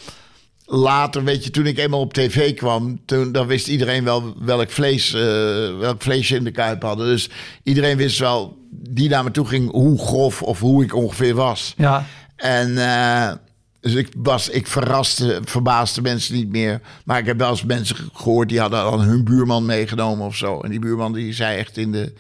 [0.67, 4.71] later, weet je, toen ik eenmaal op tv kwam, toen, dan wist iedereen wel welk
[4.71, 7.07] vlees, eh, welk vleesje in de kuip hadden.
[7.07, 7.31] Dus
[7.63, 11.75] iedereen wist wel, die naar me toe ging, hoe grof of hoe ik ongeveer was.
[11.77, 12.05] Ja.
[12.37, 13.33] En eh,
[13.81, 16.81] dus ik was, ik verraste, verbaasde mensen niet meer.
[17.05, 20.61] Maar ik heb wel eens mensen gehoord die hadden al hun buurman meegenomen of zo.
[20.61, 22.13] En die buurman die zei echt in de,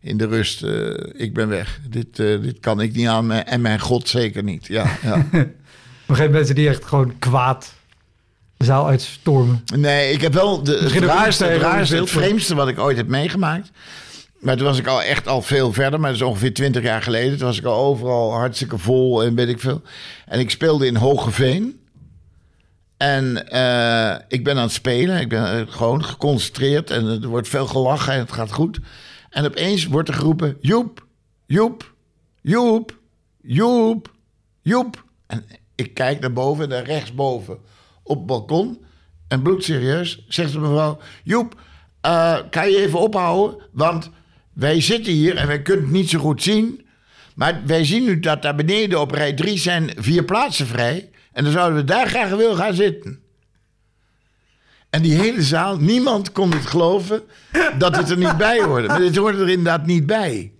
[0.00, 1.80] in de rust: eh, Ik ben weg.
[1.88, 3.26] Dit, eh, dit kan ik niet aan.
[3.26, 4.66] me- En mijn God zeker niet.
[4.66, 5.14] Ja, ja.
[5.14, 5.52] Op een gegeven
[6.06, 7.72] moment mensen die echt gewoon kwaad
[8.56, 9.64] de zaal uitstormen.
[9.76, 13.08] Nee, ik heb wel de, het raarste, het, raarste, het vreemdste wat ik ooit heb
[13.08, 13.70] meegemaakt.
[14.42, 17.02] Maar toen was ik al echt al veel verder, maar dat is ongeveer twintig jaar
[17.02, 17.38] geleden.
[17.38, 19.82] Toen was ik al overal hartstikke vol en weet ik veel.
[20.26, 21.80] En ik speelde in Hogeveen.
[22.96, 25.20] En eh, ik ben aan het spelen.
[25.20, 28.80] Ik ben eh, gewoon geconcentreerd en er wordt veel gelachen en het gaat goed.
[29.30, 31.06] En opeens wordt er geroepen: Joep,
[31.46, 31.94] Joep,
[32.40, 32.98] Joep,
[33.42, 34.10] Joep,
[34.62, 35.04] Joep.
[35.26, 37.58] En ik kijk naar boven, naar rechtsboven
[38.02, 38.84] op het balkon.
[39.28, 41.60] En bloedserieus zegt de mevrouw: Joep,
[42.00, 43.58] eh, kan je even ophouden?
[43.72, 44.10] Want
[44.52, 46.86] wij zitten hier en wij kunnen het niet zo goed zien.
[47.34, 51.10] Maar wij zien nu dat daar beneden op rij 3 zijn vier plaatsen vrij.
[51.32, 53.20] En dan zouden we daar graag willen gaan zitten.
[54.90, 57.22] En die hele zaal, niemand kon het geloven
[57.78, 58.86] dat het er niet bij hoorde.
[58.86, 60.52] Maar het hoorde er inderdaad niet bij.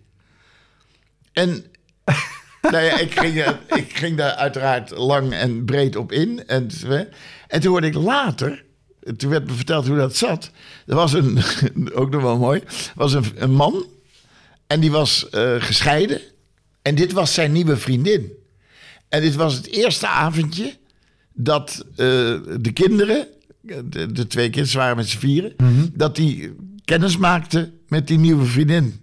[1.33, 1.65] En
[2.63, 6.47] nou ja, ik ging, ik ging daar uiteraard lang en breed op in.
[6.47, 6.69] En,
[7.49, 8.65] en toen hoorde ik later,
[9.17, 10.51] toen werd me verteld hoe dat zat.
[10.87, 11.39] Er was een,
[11.95, 12.63] ook nog wel mooi,
[12.95, 13.85] was een, een man
[14.67, 16.21] en die was eh, gescheiden.
[16.83, 18.33] En dit was zijn nieuwe vriendin.
[19.09, 20.77] En dit was het eerste avondje
[21.33, 21.97] dat eh,
[22.61, 23.27] de kinderen,
[23.61, 25.53] de, de twee kinderen waren met z'n vieren,
[25.95, 26.53] dat die
[26.85, 29.01] kennis maakten met die nieuwe vriendin.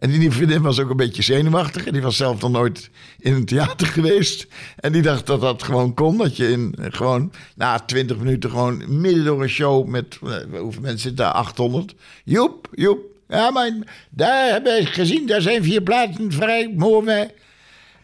[0.00, 1.86] En die vriendin was ook een beetje zenuwachtig.
[1.86, 4.46] En die was zelf nog nooit in een theater geweest.
[4.76, 6.18] En die dacht dat dat gewoon kon.
[6.18, 10.18] Dat je in eh, gewoon na 20 minuten gewoon midden door een show met...
[10.22, 11.32] eh, hoeveel mensen zitten daar?
[11.32, 11.94] 800.
[12.24, 12.98] Joep, joep.
[13.28, 13.72] Ja, maar
[14.10, 15.26] daar hebben we gezien.
[15.26, 16.72] Daar zijn vier plaatsen vrij.
[16.76, 17.28] Mooi.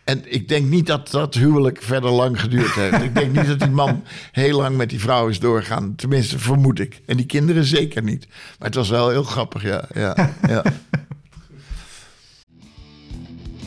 [0.04, 3.02] En ik denk niet dat dat huwelijk verder lang geduurd heeft.
[3.08, 5.94] ik denk niet dat die man heel lang met die vrouw is doorgaan.
[5.94, 7.00] Tenminste, vermoed ik.
[7.06, 8.26] En die kinderen zeker niet.
[8.28, 9.84] Maar het was wel heel grappig, ja.
[9.94, 10.62] ja, ja.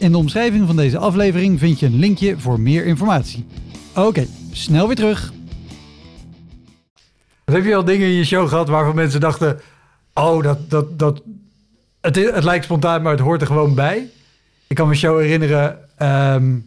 [0.00, 3.46] In de omschrijving van deze aflevering vind je een linkje voor meer informatie.
[3.94, 5.32] Oké, snel weer terug.
[7.44, 9.60] Heb je al dingen in je show gehad waarvan mensen dachten...
[10.14, 11.22] Oh, dat, dat, dat,
[12.00, 14.10] het, het lijkt spontaan, maar het hoort er gewoon bij.
[14.66, 15.78] Ik kan me show herinneren...
[15.96, 16.58] ehm,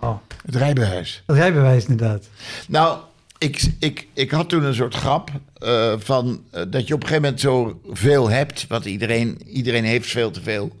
[0.00, 1.22] oh, Het rijbewijs.
[1.26, 2.28] het rijbewijs inderdaad.
[2.68, 2.98] Nou,
[3.38, 7.08] ik, ik, ik had toen een soort grap eh, van eh, dat je op een
[7.08, 10.76] gegeven moment zo veel hebt, wat iedereen, iedereen heeft veel te veel.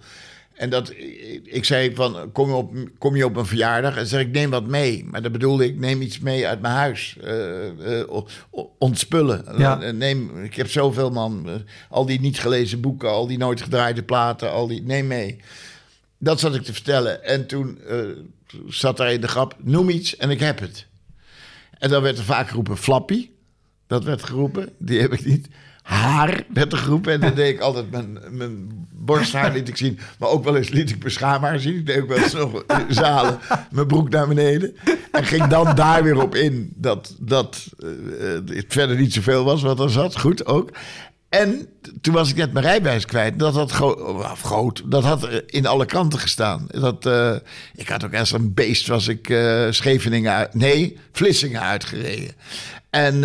[0.56, 0.92] En dat
[1.42, 4.50] ik zei van kom je op, kom je op een verjaardag en zeg ik neem
[4.50, 8.26] wat mee, maar dat bedoelde ik neem iets mee uit mijn huis, Eh, eh, o-
[8.50, 9.44] o- ontspullen.
[9.58, 9.80] Ja.
[9.80, 11.54] Eh, neem, ik heb zoveel man, eh,
[11.88, 15.40] al die niet gelezen boeken, al die nooit gedraaide platen, al die neem mee.
[16.18, 17.98] Dat zat ik te vertellen en toen eh,
[18.68, 20.86] zat daar in de grap noem iets en ik heb het.
[21.78, 23.28] En dan werd er vaak geroepen Flappy.
[23.86, 24.72] Dat werd geroepen.
[24.78, 25.48] Die heb ik niet.
[25.86, 27.12] Haar werd er geroepen.
[27.12, 29.98] En dan deed ik altijd mijn, mijn borsthaar liet ik zien.
[30.18, 31.74] Maar ook wel eens liet ik mijn zien.
[31.74, 33.38] Ik deed ook wel eens nog zalen
[33.70, 34.76] mijn broek naar beneden.
[35.12, 39.44] En ging dan daar weer op in dat, dat eh, eh, het verder niet zoveel
[39.44, 40.18] was wat er zat.
[40.18, 40.70] Goed ook.
[41.28, 41.68] En
[42.00, 43.38] toen was ik net mijn rijbewijs kwijt.
[43.38, 43.70] Dat had
[44.42, 44.82] groot.
[44.84, 46.66] Dat had eh, in alle kranten gestaan.
[46.70, 47.08] Dat,
[47.74, 49.26] ik had ook als een beest was ik
[49.70, 52.34] Scheveningen uit, nee, Vlissingen uitgereden.
[52.90, 53.24] En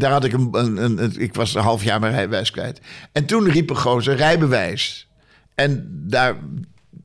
[0.00, 2.80] daar had ik een, een, ik was een half jaar mijn rijbewijs kwijt.
[3.12, 5.08] En toen riep een gozer rijbewijs.
[5.54, 6.36] En daar,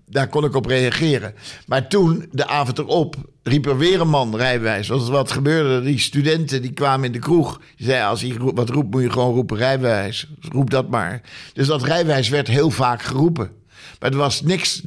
[0.06, 1.34] daar kon ik op reageren.
[1.66, 4.88] Maar toen, de avond erop, riep er weer een man rijbewijs.
[4.88, 5.86] Want wat gebeurde?
[5.86, 7.62] Die studenten die kwamen in de kroeg.
[7.76, 10.28] Die zeiden, als hij wat roept, moet je gewoon roepen rijbewijs.
[10.40, 11.22] Roep dat maar.
[11.54, 13.52] Dus dat rijbewijs werd heel vaak geroepen.
[14.00, 14.82] Maar er was niks.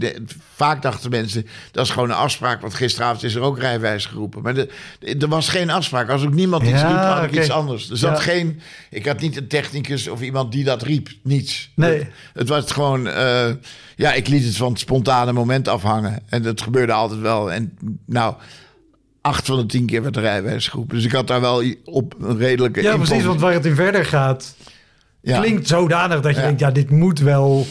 [0.54, 2.60] vaak dachten mensen, dat is gewoon een afspraak.
[2.60, 4.42] Want gisteravond is er ook rijbewijs geroepen.
[4.42, 4.68] Maar de-
[5.18, 6.08] er was geen afspraak.
[6.08, 7.90] Als ook niemand iets Ja, riep, had ik iets anders.
[7.90, 8.22] Er zat Ja.
[8.22, 11.08] geen, ik had niet een technicus of iemand die dat riep.
[11.22, 11.70] Niets.
[11.74, 11.98] Nee.
[11.98, 13.48] Het, het was gewoon, eh,
[13.96, 16.22] ja, ik liet het van het spontane moment afhangen.
[16.28, 17.52] En dat gebeurde altijd wel.
[17.52, 18.34] En nou,
[19.20, 20.96] acht van de tien keer werd de rijbewijs geroepen.
[20.96, 24.04] Dus ik had daar wel op een redelijke Ja, precies, want waar het in verder
[24.04, 24.56] gaat...
[25.22, 25.40] ja.
[25.40, 26.46] klinkt zodanig dat je Ja.
[26.46, 26.60] denkt...
[26.60, 27.66] Ja, dit moet wel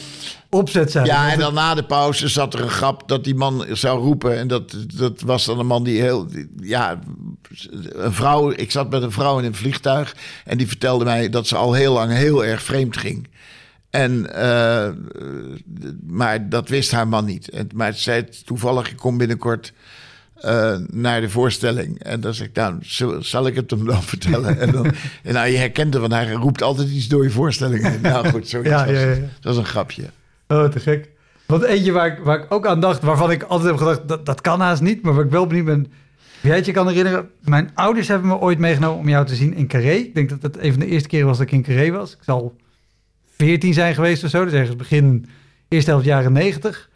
[0.52, 1.06] opzet zijn.
[1.06, 4.38] Ja, en dan na de pauze zat er een grap dat die man zou roepen.
[4.38, 6.28] En dat, dat was dan een man die heel.
[6.62, 7.00] Ja,
[7.92, 8.52] een vrouw.
[8.52, 10.16] Ik zat met een vrouw in een vliegtuig.
[10.46, 13.28] En die vertelde mij dat ze al heel lang heel erg vreemd ging.
[13.90, 14.90] En, eh,
[16.08, 17.50] maar dat wist haar man niet.
[17.50, 19.74] En, maar ze zei toevallig: ik kom binnenkort.
[20.36, 22.04] eh, naar de voorstelling.
[22.04, 22.76] En dan zeg ik, nou,
[23.20, 24.60] zal, ik het hem dan vertellen?
[24.60, 24.86] En dan,
[25.24, 28.02] en nou, je herkent hem, want hij roept altijd iets door je voorstelling.
[28.02, 29.16] Nou goed, zoiets Ja, ja, ja.
[29.16, 30.04] Dat was een grapje.
[30.52, 31.10] Oh, te gek.
[31.46, 34.26] Want eentje waar ik, waar ik ook aan dacht, waarvan ik altijd heb gedacht, dat,
[34.26, 35.92] dat kan haast niet, maar waar ik wel benieuwd ben.
[36.42, 39.54] Jij het je kan herinneren, mijn ouders hebben me ooit meegenomen om jou te zien
[39.54, 39.92] in Carré.
[39.92, 42.12] Ik denk dat het een van de eerste keren was dat ik in Carré was.
[42.12, 42.56] Ik zal
[43.36, 45.30] 14 zijn geweest of zo, dus ergens begin
[45.68, 46.90] eerste helft jaren 90.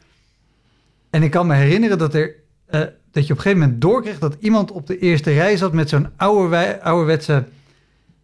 [1.09, 2.79] En ik kan me herinneren dat, er, eh,
[3.11, 5.89] dat je op een gegeven moment doorkreeg dat iemand op de eerste rij zat met
[5.89, 7.43] zo'n oude, ouderwetse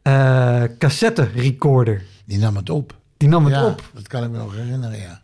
[0.01, 2.03] eh cassette recorder.
[2.25, 2.99] Die nam het op.
[3.17, 3.89] Die nam het ja, op.
[3.93, 5.20] Dat kan ik me nog herinneren, ja.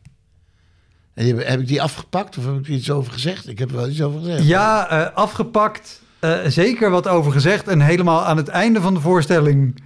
[1.18, 3.48] En heb ik die afgepakt of heb ik er iets over gezegd?
[3.48, 4.44] Ik heb er wel iets over gezegd.
[4.48, 6.02] Ja, eh, afgepakt.
[6.20, 7.68] eh, zeker wat over gezegd.
[7.68, 9.82] En helemaal aan het einde van de voorstelling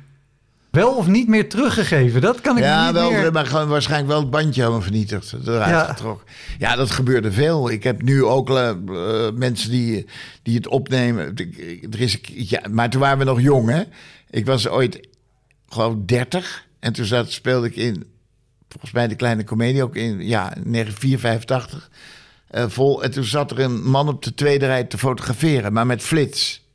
[0.72, 2.22] wel of niet meer teruggegeven.
[2.22, 3.32] Dat kan ik Ja, niet wel, meer...
[3.32, 5.34] maar gewoon waarschijnlijk wel het bandje helemaal vernietigd.
[5.46, 5.84] Eruit Ja.
[5.86, 6.28] getrokken.
[6.60, 7.70] Ja, dat gebeurde veel.
[7.72, 10.06] Ik heb nu ook eh, eh, mensen die,
[10.44, 11.34] die het opnemen.
[11.91, 13.82] Er is, ja, maar toen waren we nog jong, hè.
[14.30, 15.08] Ik was ooit,
[15.70, 16.65] geloof ik, 30.
[16.80, 18.04] En toen zat, speelde ik in,
[18.72, 21.90] volgens mij de kleine komedie ook in, ja, 1984.
[22.48, 23.04] eh, vol.
[23.04, 26.66] En toen zat er een man op de tweede rij te fotograferen, maar met flits.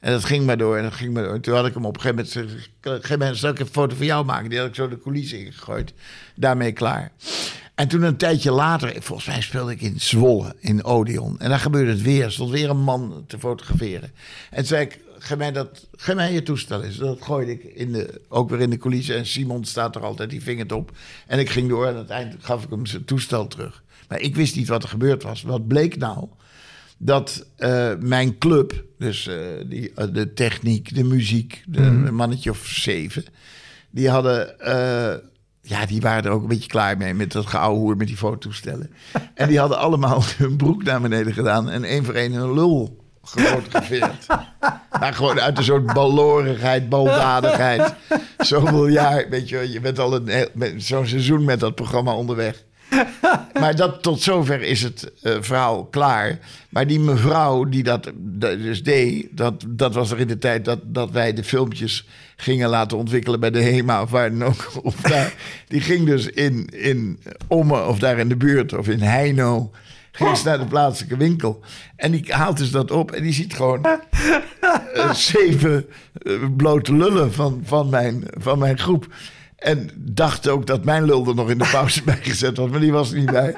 [0.00, 1.34] En dat ging maar door en dat ging maar door.
[1.34, 2.68] En toen had ik hem op een gegeven moment gezegd...
[2.68, 4.50] "Op een gegeven moment zal ik een foto van jou maken.
[4.50, 5.92] Die had ik zo de coulissen ingegooid.
[6.34, 7.10] Daarmee klaar.
[7.80, 11.38] En toen een tijdje later, volgens mij speelde ik in Zwolle, in Odeon.
[11.38, 12.24] En daar gebeurde het weer.
[12.24, 14.12] Er stond weer een man te fotograferen.
[14.50, 16.96] En toen zei ik, geef mij, dat, geef mij je toestel eens.
[16.96, 19.16] Dat gooide ik in de, ook weer in de coulissen.
[19.16, 20.92] En Simon staat er altijd, die ving het op.
[21.26, 23.82] En ik ging door en aan het eind gaf ik hem zijn toestel terug.
[24.08, 25.42] Maar ik wist niet wat er gebeurd was.
[25.42, 26.28] Wat bleek nou?
[27.02, 32.50] dat eh, mijn club, dus eh, die, eh, de techniek, de muziek, de, een mannetje
[32.50, 33.24] of zeven,
[33.90, 34.54] die hadden,
[35.70, 38.90] ja, die waren er ook een beetje klaar mee met dat geouwehoer met die fototoestellen.
[39.34, 43.04] en die hadden allemaal hun broek naar beneden gedaan en één voor één hun lul
[43.22, 44.26] gefotografeerd.
[45.00, 47.94] maar gewoon uit een soort balorigheid, baldadigheid.
[48.38, 52.64] Zoveel jaar, weet je, je bent al een, zo'n seizoen met dat programma onderweg.
[53.60, 56.38] Maar dat, tot zover is het eh, verhaal klaar.
[56.68, 60.64] Maar die mevrouw die dat, dat dus deed, dat, dat was er in de tijd
[60.64, 64.70] dat, dat wij de filmpjes gingen laten ontwikkelen bij de HEMA of waar dan ook.
[64.82, 65.34] Of daar,
[65.68, 69.70] die ging dus in, in Ommen of daar in de buurt of in Heino.
[70.12, 71.60] Ging ze naar de plaatselijke winkel.
[71.96, 73.84] En die haalt dus dat op en die ziet gewoon
[74.94, 79.06] eh, zeven eh, blote lullen van, van, mijn, van mijn groep.
[79.60, 82.80] En dacht ook dat mijn lul er nog in de pauze bij gezet was, maar
[82.80, 83.54] die was er niet bij.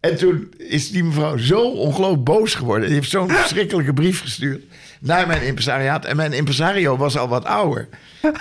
[0.00, 2.86] En toen is die mevrouw zo ongelooflijk boos geworden.
[2.86, 4.62] Die heeft zo'n verschrikkelijke brief gestuurd
[5.00, 6.04] naar mijn impresariaat.
[6.04, 7.88] En mijn impresario was al wat ouder.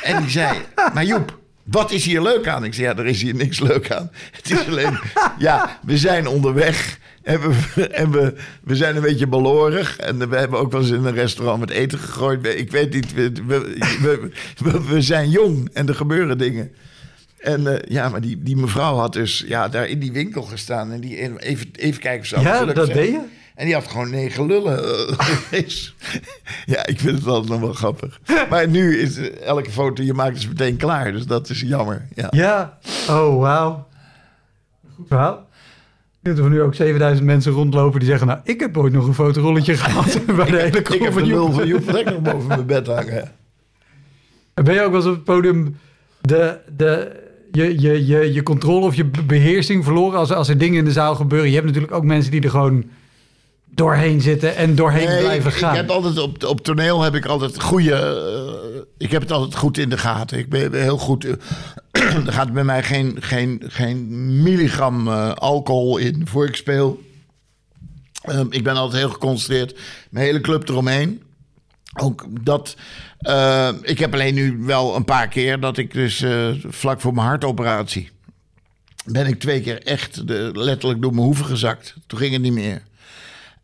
[0.01, 0.58] En die zei,
[0.93, 2.63] maar Joep, wat is hier leuk aan?
[2.63, 4.12] Ik zei, ja, er is hier niks leuk aan.
[4.32, 4.99] Het is alleen,
[5.38, 6.99] ja, we zijn onderweg.
[7.23, 7.53] En, we,
[7.88, 8.33] en we,
[8.63, 9.97] we zijn een beetje balorig.
[9.97, 12.45] En we hebben ook wel eens in een restaurant met eten gegooid.
[12.45, 16.71] Ik weet niet, we, we, we, we- zijn jong en er gebeuren dingen.
[17.39, 20.91] En eh, ja, maar die, die mevrouw had dus ja, daar in die winkel gestaan.
[20.91, 22.97] En die even, even kijken of ze Ja, dat zijn.
[22.97, 23.21] deed je?
[23.55, 24.77] En die had gewoon negen lullen.
[25.23, 25.93] geweest.
[26.65, 28.19] ja, ik vind het altijd nog wel grappig.
[28.49, 31.12] Maar nu is eh, elke foto je maakt is meteen klaar.
[31.12, 32.07] Dus dat is jammer.
[32.15, 32.27] Ja.
[32.31, 32.77] Ja.
[33.09, 33.88] Oh, wauw.
[34.95, 35.47] Goed verhaal.
[36.23, 38.27] Dat er nu ook 7000 mensen rondlopen die zeggen...
[38.27, 41.83] nou, ik heb ooit nog een fotorolletje gehad bij de hele ik heb van Joep.
[41.83, 43.31] van nog boven mijn bed hangen.
[44.53, 45.77] En Ben je ook wel eens op het podium
[46.21, 47.12] de, de,
[47.51, 50.86] je, je, je, je controle of je be- beheersing verloren als, als er dingen in
[50.86, 51.47] de zaal gebeuren?
[51.49, 52.83] Je hebt natuurlijk ook mensen die er gewoon
[53.75, 55.71] doorheen zitten en doorheen Nee, blijven gaan.
[55.71, 57.93] ik heb altijd op, op toneel heb ik altijd goede.
[57.95, 60.38] eh, ik heb het altijd goed in de gaten.
[60.38, 61.25] Ik ben, ben heel goed.
[61.25, 61.36] eh,
[62.27, 64.07] er gaat bij mij geen, geen, geen
[64.43, 67.01] milligram eh, alcohol in voor ik speel.
[68.21, 69.79] Ehm, ik ben altijd heel geconcentreerd.
[70.09, 71.21] Mijn hele club eromheen.
[72.01, 72.75] Ook dat.
[73.81, 76.23] ik heb alleen nu wel een paar keer dat ik dus
[76.67, 78.09] vlak voor mijn hartoperatie.
[79.05, 81.95] ben ik twee keer echt de, letterlijk door mijn hoeven gezakt.
[82.07, 82.81] Toen ging het niet meer.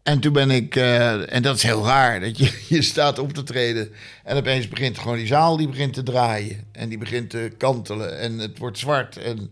[0.10, 3.34] En toen ben ik, eh, en dat is heel raar, dat je, je staat op
[3.34, 3.90] te treden.
[4.24, 6.64] En opeens begint gewoon die zaal, die begint te draaien.
[6.72, 9.18] En die begint te kantelen en het wordt zwart.
[9.18, 9.50] En, en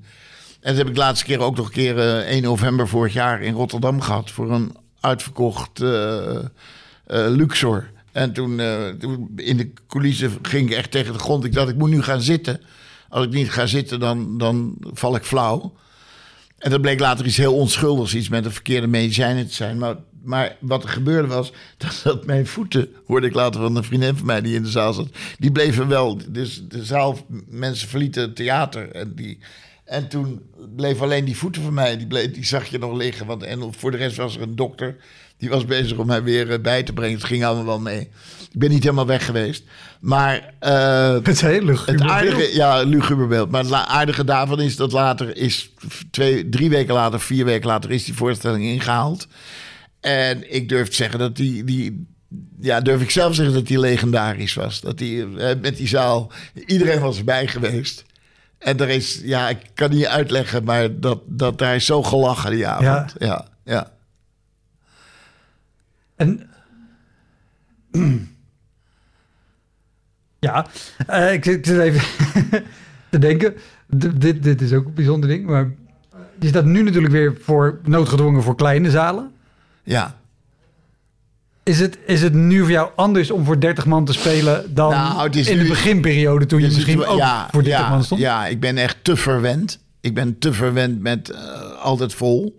[0.62, 3.42] dat heb ik de laatste keer ook nog een keer eh, 1 november vorig jaar
[3.42, 4.32] in Rotterdam gehad.
[4.32, 6.46] Voor een uitverkocht eh, eh,
[7.08, 7.90] Luxor.
[8.12, 11.44] En toen, eh, toen in de coulissen ging ik echt tegen de grond.
[11.44, 12.62] Ik dacht, ik moet nu gaan zitten.
[13.10, 15.74] Als ik niet ga zitten, dan, dan val ik flauw.
[16.58, 19.78] En dat bleek later iets heel onschuldigs, iets met een verkeerde medicijnen te zijn.
[19.78, 19.96] Maar,
[20.28, 24.16] maar wat er gebeurde was, dat, dat mijn voeten, hoorde ik later van een vriendin
[24.16, 25.10] van mij die in de zaal zat,
[25.40, 28.92] die bleven wel, dus de zaal, mensen verlieten het theater.
[28.92, 29.40] En, die,
[29.86, 30.42] en toen
[30.76, 33.26] bleef alleen die voeten van mij, die, bleef, die zag je nog liggen.
[33.26, 34.96] Want, en voor de rest was er een dokter,
[35.38, 37.18] die was bezig om mij weer eh, bij te brengen.
[37.18, 38.00] Het ging allemaal wel mee.
[38.52, 39.64] Ik ben niet helemaal weg geweest.
[40.00, 42.10] Maar eh, Het is heel luguber het beeld.
[42.10, 43.52] aardige, ja, luguber beeld.
[43.52, 45.70] Maar het aardige daarvan is dat later is
[46.12, 49.28] twee, drie weken later, vier weken later is die voorstelling ingehaald.
[50.08, 52.08] En ik durf te zeggen dat die, die
[52.60, 54.82] ja, durf ik zelf zeggen dat die legendarisch was.
[54.82, 56.32] Dat die eh, met die zaal,
[56.66, 58.06] iedereen was erbij geweest.
[58.58, 62.52] En er is, ja, ik kan niet uitleggen, maar dat, dat daar is zo gelachen
[62.52, 63.14] die avond.
[63.20, 63.92] Ja, ja.
[66.16, 66.50] En...
[70.40, 70.68] Ja,
[71.08, 72.02] eh, ik, ik zit even
[73.10, 73.54] te denken.
[73.98, 75.46] D- dit, dit is ook een bijzonder ding.
[75.46, 75.72] Maar
[76.40, 79.32] je staat nu natuurlijk weer voor noodgedwongen voor kleine zalen.
[79.88, 80.16] Ja.
[81.64, 84.92] Is het, is het nu voor jou anders om voor 30 man te spelen dan
[84.92, 87.22] Nou, in de beginperiode toen je misschien ook
[87.52, 88.22] voor 30 ja, man stond?
[88.22, 89.80] Ja, ik ben echt te verwend.
[90.02, 91.40] Ik ben te verwend met eh,
[91.82, 92.58] altijd vol.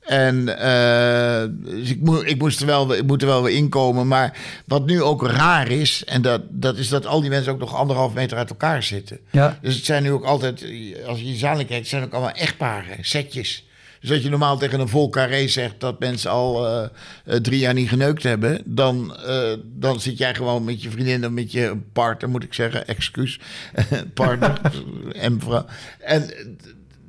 [0.00, 4.08] En eh, dus ik, moet, ik, moest er wel, ik moet er wel weer inkomen.
[4.08, 7.58] Maar wat nu ook raar is, en dat, dat is dat al die mensen ook
[7.58, 9.18] nog anderhalf meter uit elkaar zitten.
[9.30, 9.58] Ja.
[9.62, 10.64] Dus het zijn nu ook altijd,
[11.06, 13.65] als je zalen kijkt, het zijn ook allemaal echtparen, setjes.
[14.06, 16.88] Dus dat je normaal tegen een vol carré zegt dat mensen al eh,
[17.24, 21.24] eh, drie jaar niet geneukt hebben, dan, eh, dan zit jij gewoon met je vriendin
[21.24, 23.40] of met je partner, moet ik zeggen, excuus,
[24.14, 24.60] partner
[25.12, 25.66] en vrouw.
[25.98, 26.30] En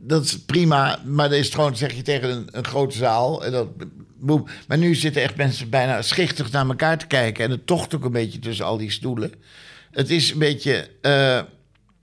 [0.01, 3.45] dat is prima, maar dan is het gewoon, zeg je tegen een, een grote zaal.
[3.45, 3.67] En dat,
[4.19, 4.47] boem.
[4.67, 7.43] Maar nu zitten echt mensen bijna schichtig naar elkaar te kijken.
[7.43, 9.31] En het tocht ook een beetje tussen al die stoelen.
[9.91, 10.89] Het is een beetje,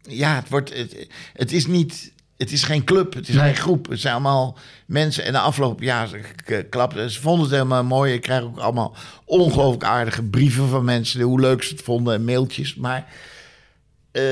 [0.03, 2.12] ja, het wordt, het, het is niet,
[2.45, 3.45] het is geen club, het is Nee.
[3.45, 3.88] geen groep.
[3.88, 5.24] Het zijn allemaal mensen.
[5.24, 6.09] En de afgelopen jaar
[6.70, 7.11] klapten.
[7.11, 8.12] Ze vonden het helemaal mooi.
[8.12, 12.24] Ik krijg ook allemaal ongelooflijk aardige brieven van mensen, hoe leuk ze het vonden en
[12.24, 12.74] mailtjes.
[12.74, 13.07] Maar
[14.12, 14.22] eh,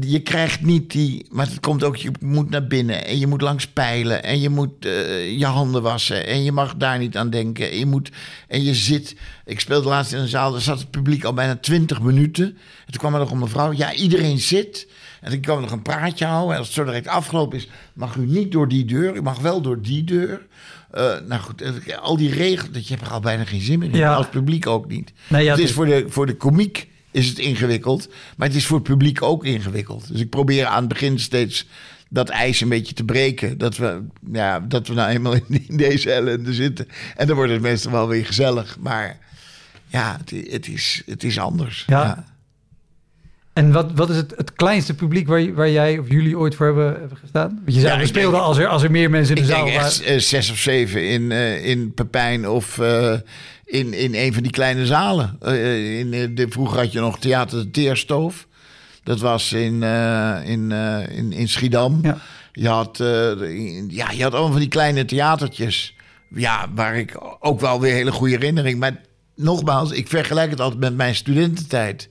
[0.00, 1.26] je krijgt niet die.
[1.30, 4.48] Maar het komt ook, je moet naar binnen en je moet langs pijlen en je
[4.48, 7.70] moet eh, je handen wassen en je mag daar niet aan denken.
[7.70, 8.10] En je moet,
[8.48, 9.16] en je zit.
[9.44, 12.44] Ik speelde laatst in een zaal, daar zat het publiek al bijna 20 minuten.
[12.46, 13.72] En toen kwam er nog een mevrouw.
[13.72, 14.88] Ja, iedereen zit.
[15.24, 16.52] En dan kwam er nog een praatje houden.
[16.52, 19.16] En als het zo direct afgelopen is, mag u niet door die deur.
[19.16, 20.46] U mag wel door die deur.
[20.90, 23.78] Eh, nou goed, eh, al die regels, dat je hebt er al bijna geen zin
[23.78, 23.96] meer in.
[23.96, 24.14] Ja.
[24.14, 25.12] Als publiek ook niet.
[25.26, 28.08] Nee, ja, het het is voor de, voor de komiek is het ingewikkeld.
[28.36, 30.08] Maar het is voor het publiek ook ingewikkeld.
[30.08, 31.66] Dus ik probeer aan het begin steeds
[32.08, 33.58] dat ijs een beetje te breken.
[33.58, 34.02] Dat we,
[34.32, 36.88] ja, dat we nou eenmaal in, in deze ellende zitten.
[37.16, 38.76] En dan wordt het meestal wel weer gezellig.
[38.80, 39.18] Maar
[39.86, 41.84] ja, het, het, is, het is anders.
[41.86, 42.33] Ja.
[43.54, 46.66] En wat, wat is het, het kleinste publiek waar, waar jij of jullie ooit voor
[46.66, 47.48] hebben, hebben gestaan?
[47.64, 49.42] Want je zei, Ja, we ik speelden denk- als, er, als er meer mensen in
[49.42, 50.04] de zaal denk waren.
[50.04, 53.12] eh, zes of zeven in, eh, in Pepijn of eh,
[53.64, 55.38] in, in een van die kleine zalen.
[55.98, 58.46] In, de, vroeger had je nog Theater de Teerstoof.
[59.02, 59.82] Dat was in,
[60.44, 60.72] in,
[61.10, 61.98] in, in Schiedam.
[62.02, 62.18] Ja.
[62.52, 63.00] Je, had,
[63.40, 65.94] in- ja, je had allemaal van die kleine theatertjes.
[66.34, 68.78] Ja, waar ik ook wel weer hele goede herinnering.
[68.78, 69.00] Maar
[69.36, 72.08] nogmaals, ik vergelijk het altijd met mijn studententijd.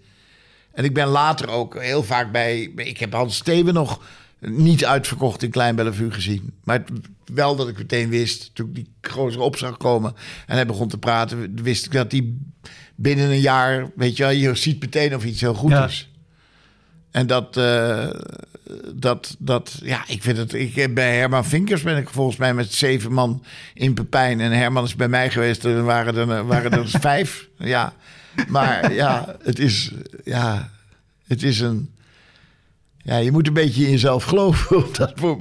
[0.74, 2.72] En ik ben later ook heel vaak bij...
[2.76, 4.02] Ik heb Hans Steven nog
[4.40, 6.54] niet uitverkocht in Klein Bellevue gezien.
[6.64, 6.90] Maar het-
[7.34, 10.16] wel dat ik meteen wist, toen ik die gozer op zag komen...
[10.48, 12.34] en hij begon te praten, wist ik dat hij
[12.96, 13.90] binnen een jaar...
[13.96, 15.86] Weet je wel, je ziet meteen of iets heel goed Ja.
[15.86, 16.10] is.
[17.12, 18.10] En dat, eh,
[18.94, 20.54] dat, dat, ja, ik vind het.
[20.54, 23.44] Ik, bij Herman Vinkers ben ik volgens mij met zeven man
[23.74, 24.40] in Pepijn.
[24.42, 27.48] En Herman is bij mij geweest, er waren er, waren er vijf.
[27.58, 27.94] Ja,
[28.48, 29.92] maar ja, het is,
[30.24, 30.70] ja,
[31.28, 31.92] het is een.
[32.98, 35.38] Ja, je moet een beetje in jezelf geloven op dat, voor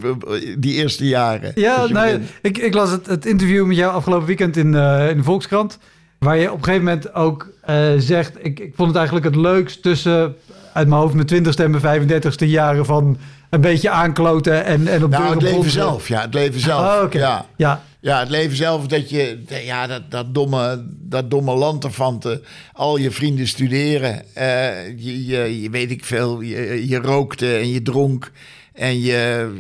[0.59, 1.53] die eerste jaren.
[1.55, 5.16] Ja, nou, ik, ik las het, het interview met jou afgelopen weekend in, eh, in
[5.16, 5.78] de Volkskrant.
[6.18, 8.32] Waar je op een gegeven moment ook eh, zegt...
[8.38, 10.36] Ik, ik vond het eigenlijk het leukst tussen...
[10.72, 12.84] uit mijn hoofd mijn 20ste en mijn 35ste jaren...
[12.84, 13.18] van
[13.51, 17.05] een beetje aankloten en, en op Nou, het leven zelf, ja, het leven zelf.
[17.05, 17.12] Oh.
[17.12, 17.47] Ja.
[17.57, 22.18] Ja, Ja, het leven zelf, dat je, ja, dat, dat domme, dat domme land ervan
[22.18, 22.42] te,
[22.72, 24.34] al je vrienden studeren.
[24.34, 28.32] Eh, je, je, weet ik veel, je, je rookte en je dronk.
[28.72, 29.50] En je,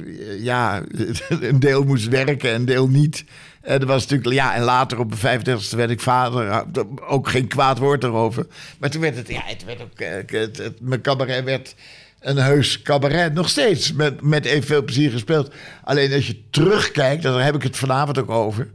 [0.40, 0.82] ja,
[1.28, 3.24] een deel moest werken, een deel niet.
[3.60, 6.64] Eh, dat was natuurlijk, ja, en later op mijn 35e werd ik vader.
[7.06, 8.46] Ook geen kwaad woord erover.
[8.78, 11.74] Maar toen werd het, ja, het werd ook, eh, het, het, mijn cabaret werd
[12.22, 13.34] een heus cabaret.
[13.34, 15.52] Nog steeds met, met evenveel plezier gespeeld.
[15.84, 18.70] Alleen als je terugkijkt, daar heb ik het vanavond ook over.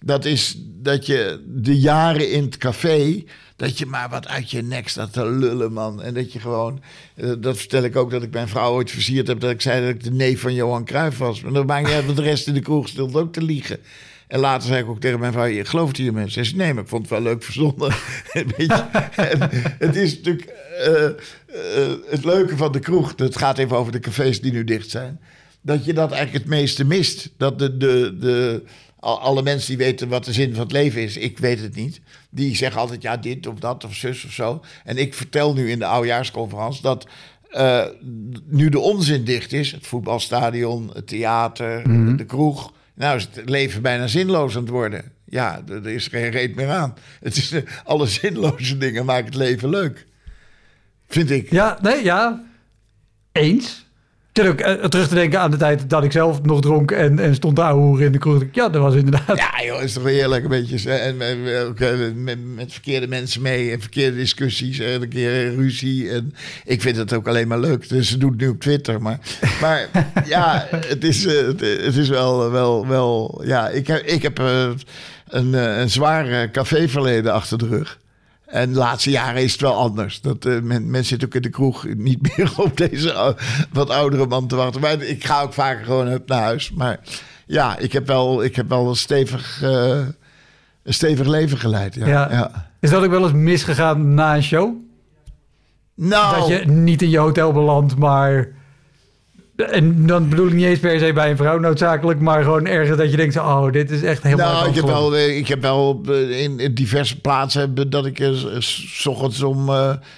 [0.00, 3.24] Dat is dat je de jaren in het café.
[3.56, 6.02] Dat je maar wat uit je nek staat te lullen, man.
[6.02, 6.82] En dat je gewoon.
[7.14, 9.40] eh, dat vertel ik ook dat ik mijn vrouw ooit versierd heb.
[9.40, 11.40] Dat ik zei dat ik de neef van Johan Cruijff was.
[11.40, 13.78] Maar dat maakt want de rest in de kroeg stond ook te liegen.
[14.28, 16.44] En later zei ik ook tegen mijn vrouw: Je gelooft hier mensen?
[16.44, 17.92] Ze zei: Nee, maar ik vond het wel leuk verzonnen.
[19.16, 20.48] En het is natuurlijk.
[20.78, 21.12] eh, eh,
[22.10, 23.12] het leuke van de kroeg.
[23.16, 25.20] Het gaat even over de cafés die nu dicht zijn.
[25.60, 27.30] Dat je dat eigenlijk het meeste mist.
[27.36, 28.62] Dat de, de, de,
[29.00, 31.74] al- alle mensen die weten wat de zin van het leven is, ik weet het
[31.74, 32.00] niet.
[32.30, 34.60] Die zeggen altijd ja, dit of dat of zus of zo.
[34.84, 37.06] En ik vertel nu in de oudejaarsconferentie dat
[37.50, 37.84] eh,
[38.48, 41.82] nu de onzin dicht is, het voetbalstadion, het theater,
[42.16, 42.72] de kroeg.
[42.94, 45.12] Nou is het leven bijna zinloos aan het worden.
[45.24, 46.94] Ja, er is geen reet meer aan.
[47.20, 50.06] Het is, eh, alle zinloze dingen maken het leven leuk.
[51.08, 51.50] Vind ik.
[51.50, 52.44] ja, nee, ja.
[53.32, 53.83] Eens.
[54.34, 57.56] Eh, terug te denken aan de tijd dat ik zelf nog dronk en, en stond
[57.56, 58.42] te ouwehoeren in de kroeg.
[58.52, 59.36] Ja, dat was inderdaad.
[59.36, 60.90] Ja, joh, is toch heerlijk een beetje.
[60.90, 65.54] En, en, ook, eh, met, met verkeerde mensen mee en verkeerde discussies en een keer
[65.54, 66.10] ruzie.
[66.10, 67.88] En ik vind het ook alleen maar leuk.
[67.88, 69.02] Dus ze doet het nu op Twitter.
[69.02, 69.18] Maar,
[69.60, 69.88] maar
[70.26, 73.42] ja, het is, eh, het, het is wel, wel, wel.
[73.44, 74.70] Ja, ik heb, ik heb eh,
[75.28, 77.98] een, eh, een zwaar eh, caféverleden achter de rug.
[78.54, 80.20] En de laatste jaren is het wel anders.
[80.20, 83.36] Dat, eh, men, men zit ook in de kroeg niet meer op deze
[83.72, 84.80] wat oudere man te wachten.
[84.80, 86.72] Maar ik ga ook vaker gewoon naar huis.
[86.72, 87.00] Maar
[87.46, 89.98] ja, ik heb wel, ik heb wel een, stevig, eh,
[90.82, 91.94] een stevig leven geleid.
[91.94, 92.06] Ja.
[92.06, 92.28] Ja.
[92.30, 92.70] Ja.
[92.80, 94.74] Is dat ook wel eens misgegaan na een show?
[95.94, 98.48] Nou, Dat je niet in je hotel belandt, maar...
[99.56, 102.98] En dan bedoel ik niet eens per se bij een vrouw noodzakelijk, maar gewoon ergens
[102.98, 104.52] dat je denkt, oh, dit is echt helemaal...
[104.52, 108.20] nou, ik heb wel, eh, ik heb wel eh, in, in diverse plaatsen dat ik
[108.20, 109.70] eh, s- ochtends om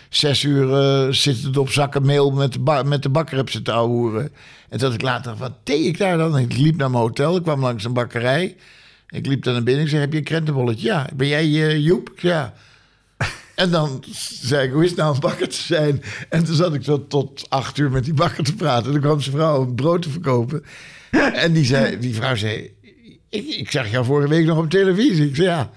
[0.09, 3.74] zes uur eh zittend op zakken mail met de, ba- met de bakker heb zitten
[3.74, 4.32] ouwehoeren.
[4.68, 6.39] En dat ik later dacht, wat deed ik daar dan?
[6.39, 8.57] Ik liep naar mijn hotel, ik kwam langs een bakkerij.
[9.09, 10.87] Ik liep daar naar binnen, ik zei, heb je een krentenbolletje?
[10.87, 11.07] Ja.
[11.14, 12.11] Ben jij Joep?
[12.16, 12.53] Ja.
[13.57, 14.04] En dan
[14.40, 16.02] zei ik, hoe is het nou een bakker te zijn?
[16.28, 18.86] En toen zat ik zo tot acht uur met die bakker te praten.
[18.86, 20.64] En dan kwam zijn vrouw een brood te verkopen.
[21.32, 22.74] En die, zei, die vrouw zei,
[23.28, 25.28] ik, ik zag jou vorige week nog op televisie.
[25.28, 25.70] Ik zei, ja,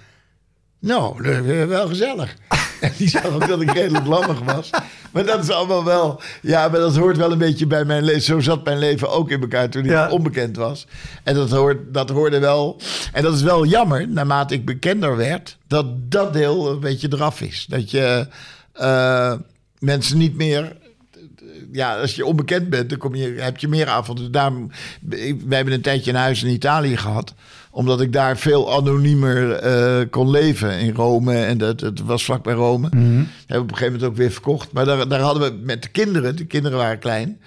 [0.80, 2.36] nou, dat wel gezellig.
[2.82, 4.70] En die zag ook dat ik redelijk lammig was.
[5.12, 6.22] Maar dat is allemaal wel...
[6.42, 8.22] Ja, maar dat hoort wel een beetje bij mijn leven.
[8.22, 10.10] Zo zat mijn leven ook in elkaar toen ik Ja.
[10.10, 10.88] onbekend was.
[11.24, 12.82] En dat, hoort, dat hoorde wel...
[13.14, 15.58] En dat is wel jammer, naarmate ik bekender werd...
[15.68, 17.66] dat dat deel een beetje eraf is.
[17.70, 18.28] Dat je
[18.74, 19.34] eh,
[19.80, 20.78] mensen niet meer
[21.72, 24.32] ja, als je onbekend bent, dan kom je, heb je meer avonden.
[24.32, 24.72] Daarom,
[25.10, 27.34] wij hebben een tijdje een huis in Italië gehad.
[27.72, 31.46] Omdat ik daar veel anoniemer eh, kon leven in Rome.
[31.46, 32.90] En dat, het was vlak bij Rome.
[32.92, 34.72] Hebben we op een gegeven moment ook weer verkocht.
[34.72, 37.40] Maar daar, daar hadden we met de kinderen, de kinderen waren klein.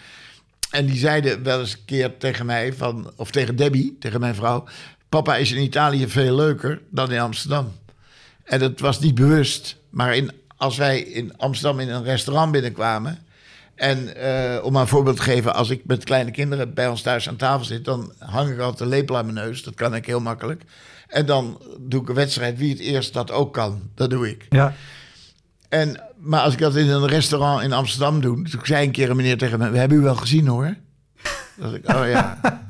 [0.70, 4.34] En die zeiden wel eens een keer tegen mij, van, of tegen Debbie, tegen mijn
[4.34, 4.64] vrouw...
[5.08, 7.72] Papa is in Italië veel leuker dan in Amsterdam.
[8.44, 9.76] En dat was niet bewust.
[9.90, 13.18] Maar in, als wij in Amsterdam in een restaurant binnenkwamen...
[13.82, 17.02] En eh, om maar een voorbeeld te geven, als ik met kleine kinderen bij ons
[17.02, 19.62] thuis aan tafel zit, dan hang ik altijd een lepel aan mijn neus.
[19.62, 20.62] Dat kan ik heel makkelijk.
[21.08, 23.82] En dan doe ik een wedstrijd wie het eerst dat ook kan.
[23.94, 24.46] Dat doe ik.
[24.48, 24.74] Ja,
[25.68, 29.10] En, maar als ik dat in een restaurant in Amsterdam doe, toen zei een keer
[29.10, 30.76] een meneer tegen me: We hebben u wel gezien hoor.
[31.56, 32.38] Dat ik, oh ja.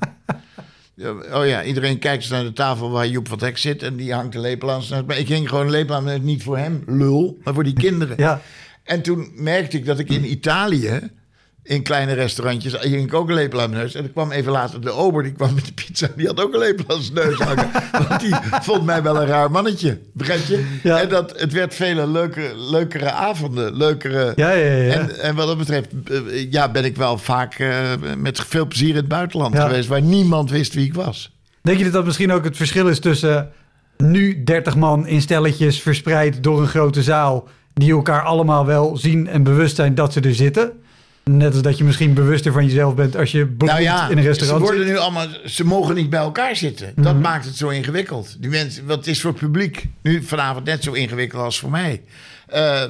[1.32, 4.32] Oh ja, iedereen kijkt naar de tafel waar Joep van Hek zit en die hangt
[4.32, 4.82] de lepel aan.
[4.82, 5.08] zijn neus.
[5.08, 7.64] Maar ik hing gewoon een lepel aan, mijn neus, niet voor hem, lul, maar voor
[7.64, 8.14] die kinderen.
[8.18, 8.40] ja.
[8.85, 11.11] En toen merkte ik dat ik in Italië,
[11.64, 13.95] in kleine restaurantjes, hing ik ook een lepel aan mijn neus.
[13.95, 16.53] En er kwam even later de ober, die kwam met de pizza, die had ook
[16.53, 17.70] een lepel aan zijn neus hangen.
[18.09, 20.78] Want die vond mij wel een raar mannetje, begrijp je?
[20.83, 21.01] Ja.
[21.01, 24.33] En dat, het werd vele leuke, leukere avonden, leukere...
[24.37, 24.93] Ja, ja, ja.
[24.93, 27.78] En, en wat dat betreft, eh, ja, ben ik wel vaak eh,
[28.16, 29.66] met veel plezier in het buitenland Ja.
[29.66, 31.37] geweest, waar niemand wist wie ik was.
[31.62, 33.51] Denk je dat dat misschien ook het verschil is tussen
[33.97, 39.27] nu 30 man in stelletjes verspreid door een grote zaal, die elkaar allemaal wel zien
[39.29, 40.73] en bewust zijn dat ze er zitten?
[41.25, 44.23] Net als dat je misschien bewuster van jezelf bent als je Nou ja, in een
[44.23, 44.93] ze restaurant worden zit.
[44.93, 46.93] nu allemaal, ze mogen niet bij elkaar zitten.
[46.97, 48.37] Dat maakt het zo ingewikkeld.
[48.41, 52.03] Die mensen, wat is voor het publiek nu vanavond net zo ingewikkeld als voor mij.
[52.47, 52.83] Eh,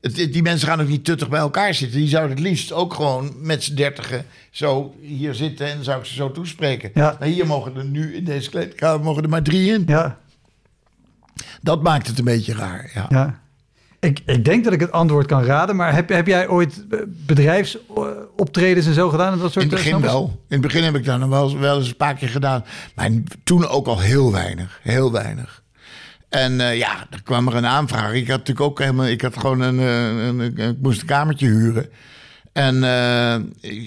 [0.00, 1.98] het- die mensen gaan ook niet tuttig bij elkaar zitten.
[1.98, 6.04] Die zouden het liefst ook gewoon met z'n dertigen zo hier zitten en zou ik
[6.06, 6.90] ze zo toespreken.
[6.94, 7.16] Ja.
[7.22, 9.82] Hier mogen er nu in deze kleedkamer mogen er maar drie in.
[9.86, 10.18] Ja,
[11.62, 12.90] Dat maakt het een beetje raar.
[12.94, 13.06] Ja.
[13.08, 13.40] ja.
[14.00, 16.98] Ik, ik denk dat ik het antwoord kan raden, maar heb, heb jij ooit eh,
[17.06, 19.32] bedrijfsoptredens en zo gedaan?
[19.32, 20.22] En dat soort In het begin eh, wel.
[20.48, 22.64] In het begin heb ik dat wel, wel eens een paar keer gedaan.
[22.94, 23.10] Maar
[23.44, 24.80] toen ook al heel weinig.
[24.82, 25.62] Heel weinig.
[26.28, 28.12] En eh, ja, er kwam er een aanvraag.
[28.12, 29.06] Ik had natuurlijk ook helemaal...
[29.06, 29.78] Ik had gewoon een...
[29.78, 31.88] een, een- ik moest een kamertje huren.
[32.52, 32.76] En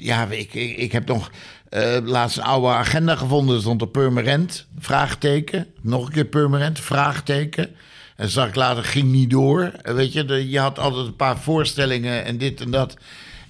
[0.01, 1.32] ja, ik, ik, ik heb nog
[1.70, 3.55] eh, laatst een oude agenda gevonden.
[3.55, 5.68] Er stond er permanent, vraagteken.
[5.82, 7.70] Nog een keer permanent, vraagteken.
[8.16, 9.72] En zag ik later, ging niet door.
[9.82, 12.97] Weet je, je had altijd een paar voorstellingen en dit en dat.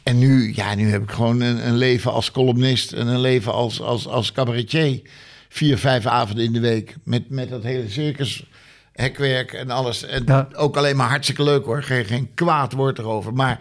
[0.04, 3.54] En nu, ja, nu heb ik gewoon een, een leven als columnist en een leven
[3.54, 5.02] als, als, als cabaretier.
[5.50, 6.96] Vier, vijf avonden in de week.
[7.04, 8.46] Met, met dat hele circus,
[8.94, 10.04] hekwerk en alles.
[10.04, 10.48] En Ja.
[10.56, 11.84] ook alleen maar hartstikke leuk hoor.
[11.84, 13.34] Geen, geen kwaad woord erover.
[13.34, 13.60] Maar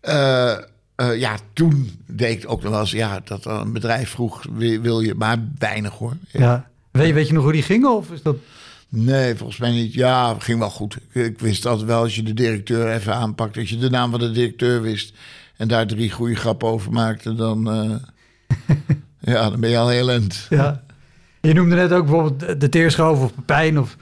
[0.00, 0.52] eh,
[0.96, 4.80] eh, ja, toen deed ik ook nog wel eens, ja, dat een bedrijf vroeg, wil,
[4.80, 6.16] wil je, maar weinig hoor.
[6.30, 6.68] Ja.
[6.90, 7.86] Weet, weet je nog hoe die ging?
[7.86, 8.36] Of is dat...
[8.88, 9.94] Nee, volgens mij niet.
[9.94, 10.96] Ja, ging wel goed.
[11.12, 14.20] Ik, wist altijd wel, als je de directeur even aanpakt, als je de naam van
[14.20, 15.14] de directeur wist
[15.56, 17.90] en daar drie goede grappen over maakte, dan, eh,
[19.34, 20.46] ja, dan ben je al heel end.
[20.50, 20.82] Ja.
[21.40, 23.96] Je noemde net ook bijvoorbeeld de- Teerschoof of Pepijn of...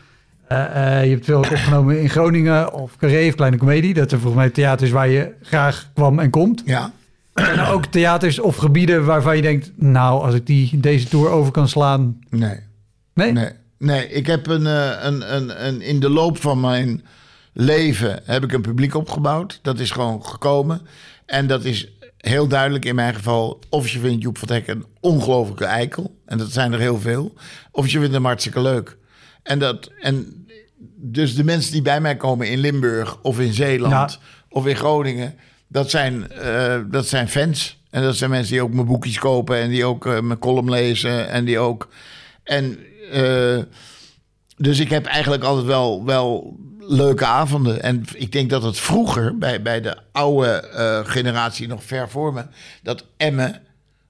[0.48, 0.58] eh,
[1.04, 3.94] je hebt veel opgenomen in Groningen of Carré of Kleine Comedie.
[3.94, 6.62] Dat zijn volgens mij theaters waar je graag kwam en komt.
[6.64, 6.92] Ja,
[7.34, 9.70] er ook theaters of gebieden waarvan je denkt...
[9.76, 12.18] nou, als ik die, deze tour over kan slaan...
[12.30, 12.58] Nee.
[13.14, 13.32] Nee?
[13.32, 13.48] Nee,
[13.82, 14.08] nee.
[14.08, 17.04] ik heb een, eh, een, een, een, in de loop van mijn
[17.52, 19.58] leven heb ik een publiek opgebouwd.
[19.62, 20.86] Dat is gewoon gekomen.
[21.26, 23.60] En dat is heel duidelijk in mijn geval...
[23.68, 26.18] of je vindt Joep van Hek een ongelofelijke eikel.
[26.26, 27.34] En dat zijn er heel veel.
[27.70, 28.96] Of je vindt hem hartstikke leuk.
[29.42, 30.46] En, dat, en
[30.96, 34.12] dus de mensen die bij mij komen in Limburg of in Zeeland...
[34.12, 34.18] Ja.
[34.48, 35.34] of in Groningen,
[35.68, 37.80] dat zijn, eh, dat zijn fans.
[37.90, 39.56] En dat zijn mensen die ook mijn boekjes kopen...
[39.56, 41.88] en die ook eh, mijn column lezen en die ook...
[42.44, 42.78] En
[43.12, 43.62] eh,
[44.56, 47.82] dus ik heb eigenlijk altijd wel, wel leuke avonden.
[47.82, 52.32] En ik denk dat het vroeger, bij, bij de oude eh, generatie nog ver voor
[52.32, 52.44] me,
[52.82, 53.62] dat Emmen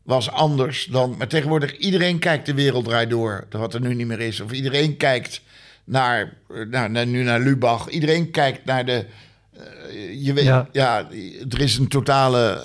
[0.03, 1.15] was anders dan.
[1.19, 4.41] Maar tegenwoordig, iedereen kijkt de wereld draait door, wat er nu niet meer is.
[4.41, 5.41] Of iedereen kijkt
[5.85, 6.37] naar,
[6.71, 7.89] naar, nu naar Lubach.
[7.89, 9.07] Iedereen kijkt naar de.
[9.53, 10.69] eh, je weet, ja.
[10.73, 11.09] Ja.
[11.49, 12.61] er is een totale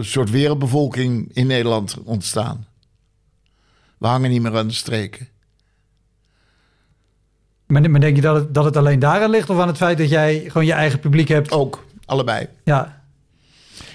[0.00, 2.67] soort wereldbevolking in Nederland ontstaan.
[3.98, 5.28] We hangen niet meer aan de streken.
[7.66, 9.50] Maar, maar denk je dat het, dat het alleen daaraan ligt...
[9.50, 11.50] of aan het feit dat jij gewoon je eigen publiek hebt?
[11.50, 12.46] Ook, allebei.
[12.64, 13.02] Ja,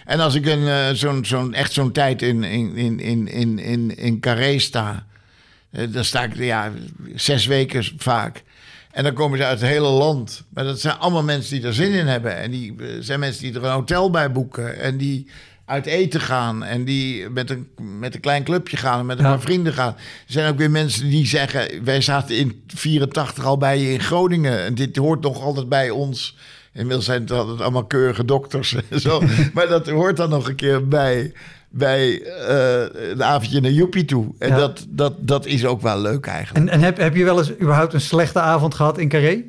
[0.06, 3.60] En als ik een, eh, zo'n, zo'n, echt zo'n tijd in, in, in, in, in,
[3.60, 5.06] in, in Carré sta,
[5.72, 6.72] eh, dan sta ik ja,
[7.16, 8.43] zes weken vaak.
[8.91, 10.43] En dan komen ze uit het hele land.
[10.49, 12.38] Maar dat zijn allemaal mensen die er zin in hebben.
[12.38, 14.80] En die eh, zijn mensen die er een hotel bij boeken.
[14.80, 15.28] En die
[15.74, 16.63] uit eten gaan.
[16.63, 17.67] En die met een,
[17.99, 18.99] met een klein clubje gaan.
[18.99, 19.30] En met een Ja.
[19.30, 19.93] paar vrienden gaan.
[19.97, 21.84] Er zijn ook weer mensen die zeggen...
[21.84, 24.63] wij zaten in 84 al bij je in Groningen.
[24.63, 26.38] En dit hoort nog altijd bij ons.
[26.74, 29.21] Inmiddels zijn het altijd allemaal keurige dokters en zo.
[29.53, 31.32] maar dat hoort dan nog een keer bij...
[31.69, 34.28] bij eh, een avondje naar Joepie toe.
[34.39, 34.57] En Ja.
[34.57, 36.65] dat, dat, dat is ook wel leuk eigenlijk.
[36.65, 39.43] en, en heb, heb je wel eens überhaupt een slechte avond gehad in Carré?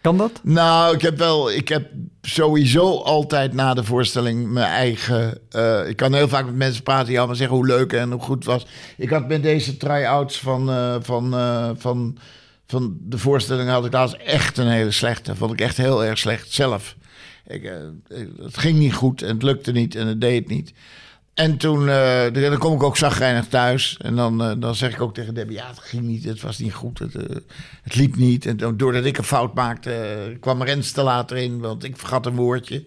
[0.00, 0.40] Kan dat?
[0.42, 1.52] Nou, ik heb wel.
[1.52, 1.86] Ik heb
[2.22, 5.38] sowieso altijd na de voorstelling mijn eigen.
[5.50, 8.20] eh, ik kan heel vaak met mensen praten die allemaal zeggen hoe leuk en hoe
[8.20, 8.66] goed het was.
[8.96, 12.18] Ik had met deze try-outs van, eh, van, eh, van,
[12.66, 15.36] van de voorstelling had ik laatst echt een hele slechte.
[15.36, 16.96] Vond ik echt heel erg slecht zelf.
[17.46, 17.72] Ik,
[18.42, 20.72] het ging niet goed en het lukte niet en het deed niet.
[21.34, 23.96] En toen eh, dan kom ik ook zagrijnig thuis.
[24.00, 25.56] En dan, eh, dan zeg ik ook tegen Debbie...
[25.56, 27.36] ja, het ging niet, het was niet goed, het, eh,
[27.82, 28.46] het liep niet.
[28.46, 31.58] En dan, doordat ik een fout maakte, kwam Rens te later in...
[31.60, 32.84] want ik vergat een woordje.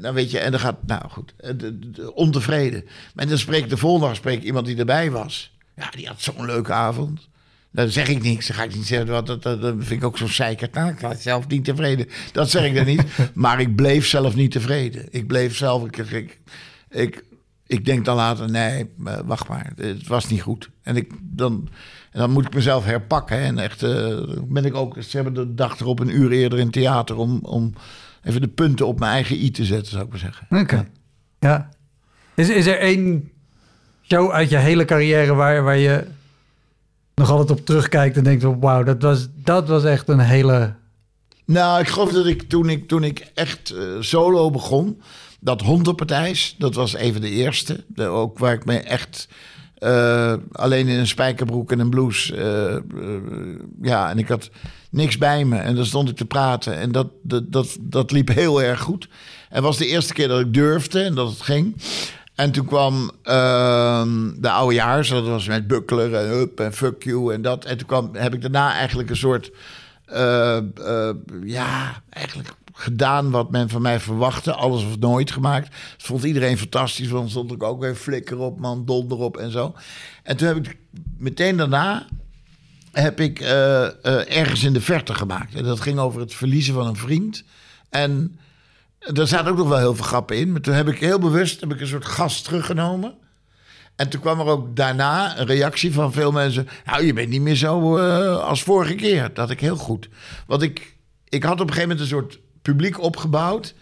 [0.00, 0.76] Nou weet je, en dan gaat...
[0.86, 2.84] Nou goed, de- de- ontevreden.
[3.14, 5.52] Maar dan spreek de volgende dag spreek iemand die erbij was.
[5.76, 7.28] Ja, die had zo'n leuke avond.
[7.70, 8.46] Dan zeg ik niks.
[8.46, 10.74] Dan ga ik niet zeggen, wat, dat, dat, dat vind ik ook zo zeikerd.
[10.74, 12.08] Nou, ik was zelf niet tevreden.
[12.32, 13.02] Dat zeg ik dan niet.
[13.34, 15.06] Maar ik bleef zelf niet tevreden.
[15.10, 15.84] Ik bleef zelf...
[15.84, 16.38] Ik, ik,
[16.90, 17.24] ik,
[17.66, 18.90] ik denk dan later, nee,
[19.24, 19.72] wacht maar.
[19.76, 20.70] Het was niet goed.
[20.82, 21.68] En, ik, dan,
[22.10, 23.38] en dan moet ik mezelf herpakken.
[23.38, 23.42] hè.
[23.44, 24.96] En echt eh, ben ik ook...
[25.02, 27.16] Ze hebben de dag erop een uur eerder in theater...
[27.16, 27.72] om, om
[28.22, 30.46] even de punten op mijn eigen i te zetten, zou ik maar zeggen.
[30.60, 30.86] Oké.
[31.40, 31.68] Ja.
[32.34, 33.30] Is, is er één
[34.02, 36.06] show uit je hele carrière waar, waar je
[37.14, 40.74] nog altijd op terugkijkt en denkt: wauw, dat was, dat was echt een hele.
[41.44, 45.02] Nou, ik geloof dat ik toen ik, toen ik echt eh, solo begon,
[45.44, 47.84] dat Hondenpartijs, dat was even de eerste.
[47.86, 49.28] De, ook waar ik me echt
[49.74, 52.36] eh, alleen in een spijkerbroek en een blouse.
[52.36, 52.82] eh, eh,
[53.82, 54.50] ja, en ik had
[54.90, 55.56] niks bij me.
[55.56, 56.76] En dan stond ik te praten.
[56.76, 59.08] En dat, dat, dat, dat liep heel erg goed.
[59.48, 61.76] En was de eerste keer dat ik durfde en dat het ging.
[62.34, 67.34] En toen kwam ehm, de oudejaars, dat was met Buckler en Up en Fuck You
[67.34, 67.64] en dat.
[67.64, 69.50] En toen kwam, heb ik daarna eigenlijk een soort,
[71.44, 74.52] ja, eigenlijk gedaan wat men van mij verwachtte.
[74.52, 75.70] Alles of nooit gemaakt.
[75.96, 79.36] Dat vond iedereen fantastisch, want dan stond ik ook weer flikker op, man, donder op
[79.36, 79.74] en zo.
[80.22, 80.76] En toen heb ik
[81.18, 82.06] meteen daarna
[82.92, 85.54] heb ik eh, eh, ergens in de verte gemaakt.
[85.54, 87.44] En dat ging over het verliezen van een vriend.
[87.90, 88.38] En
[88.98, 90.52] daar zaten ook nog wel heel veel grappen in.
[90.52, 93.14] Maar toen heb ik heel bewust heb ik een soort gast teruggenomen.
[93.96, 96.68] En toen kwam er ook daarna een reactie van veel mensen.
[96.84, 99.22] Nou, je bent niet meer zo eh, als vorige keer.
[99.22, 100.08] Dat had ik heel goed.
[100.46, 100.96] Want ik,
[101.28, 103.74] ik had op een gegeven moment een soort publiek opgebouwd.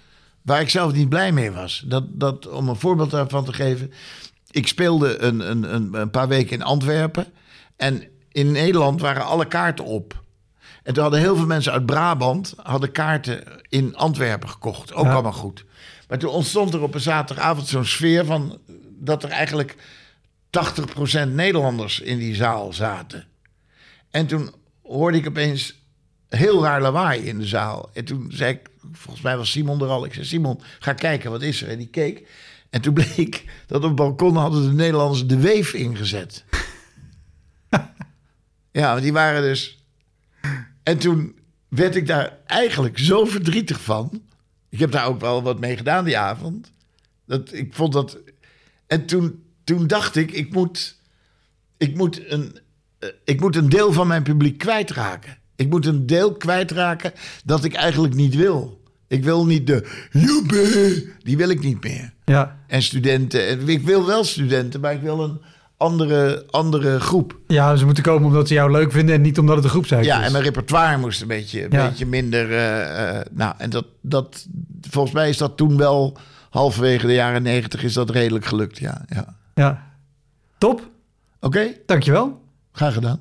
[0.42, 1.84] waar ik zelf niet blij mee was.
[1.86, 3.92] Dat, dat, om een voorbeeld daarvan te geven.
[4.50, 7.26] Ik speelde een, een, een, een paar weken in Antwerpen.
[7.76, 8.02] En
[8.32, 10.22] in Nederland waren alle kaarten op.
[10.82, 14.92] En toen hadden heel veel mensen uit Brabant hadden kaarten in Antwerpen gekocht.
[14.94, 15.12] Ook Ja.
[15.12, 15.64] allemaal goed.
[16.08, 18.58] Maar toen ontstond er op een zaterdagavond zo'n sfeer van
[18.98, 19.76] dat er eigenlijk
[21.26, 23.26] 80% Nederlanders in die zaal zaten.
[24.10, 24.50] En toen
[24.82, 25.74] hoorde ik opeens
[26.28, 27.90] heel raar lawaai in de zaal.
[27.92, 30.04] En toen zei ik, volgens mij was Simon er al.
[30.04, 31.68] Ik zei, Simon, ga kijken, wat is er?
[31.68, 32.28] En die keek.
[32.70, 36.44] En toen bleek dat op het balkon hadden de Nederlanders de weef ingezet.
[38.72, 39.78] ja, die waren dus...
[40.82, 44.22] En toen werd ik daar eigenlijk zo verdrietig van.
[44.68, 46.72] Ik heb daar ook wel wat mee gedaan die avond.
[47.26, 48.18] Dat, ik vond dat...
[48.86, 50.98] En toen, toen dacht ik, ik moet,
[51.76, 52.58] ik, moet een,
[52.98, 55.38] eh, ik moet een deel van mijn publiek kwijtraken.
[55.62, 57.12] Ik moet een deel kwijtraken
[57.44, 58.80] dat ik eigenlijk niet wil.
[59.08, 62.12] Ik wil niet de joepie, die wil ik niet meer.
[62.24, 62.56] Ja.
[62.66, 65.40] En studenten, en ik wil wel studenten, maar ik wil een
[65.76, 67.38] andere, andere groep.
[67.46, 70.06] ja, ze moeten komen omdat ze jou leuk vinden en niet omdat het een groepshuis
[70.06, 70.26] Ja, is.
[70.26, 71.88] en mijn repertoire moest een beetje, een Ja.
[71.88, 72.50] beetje minder.
[72.52, 74.46] eh, eh, nou, en dat, dat,
[74.90, 76.16] volgens mij is dat toen wel
[76.50, 78.78] halverwege de jaren negentig is dat redelijk gelukt.
[78.78, 79.36] Ja, ja.
[79.54, 79.86] Ja.
[80.58, 80.90] Top,
[81.40, 82.40] Oké, dankjewel.
[82.72, 83.20] graag gedaan.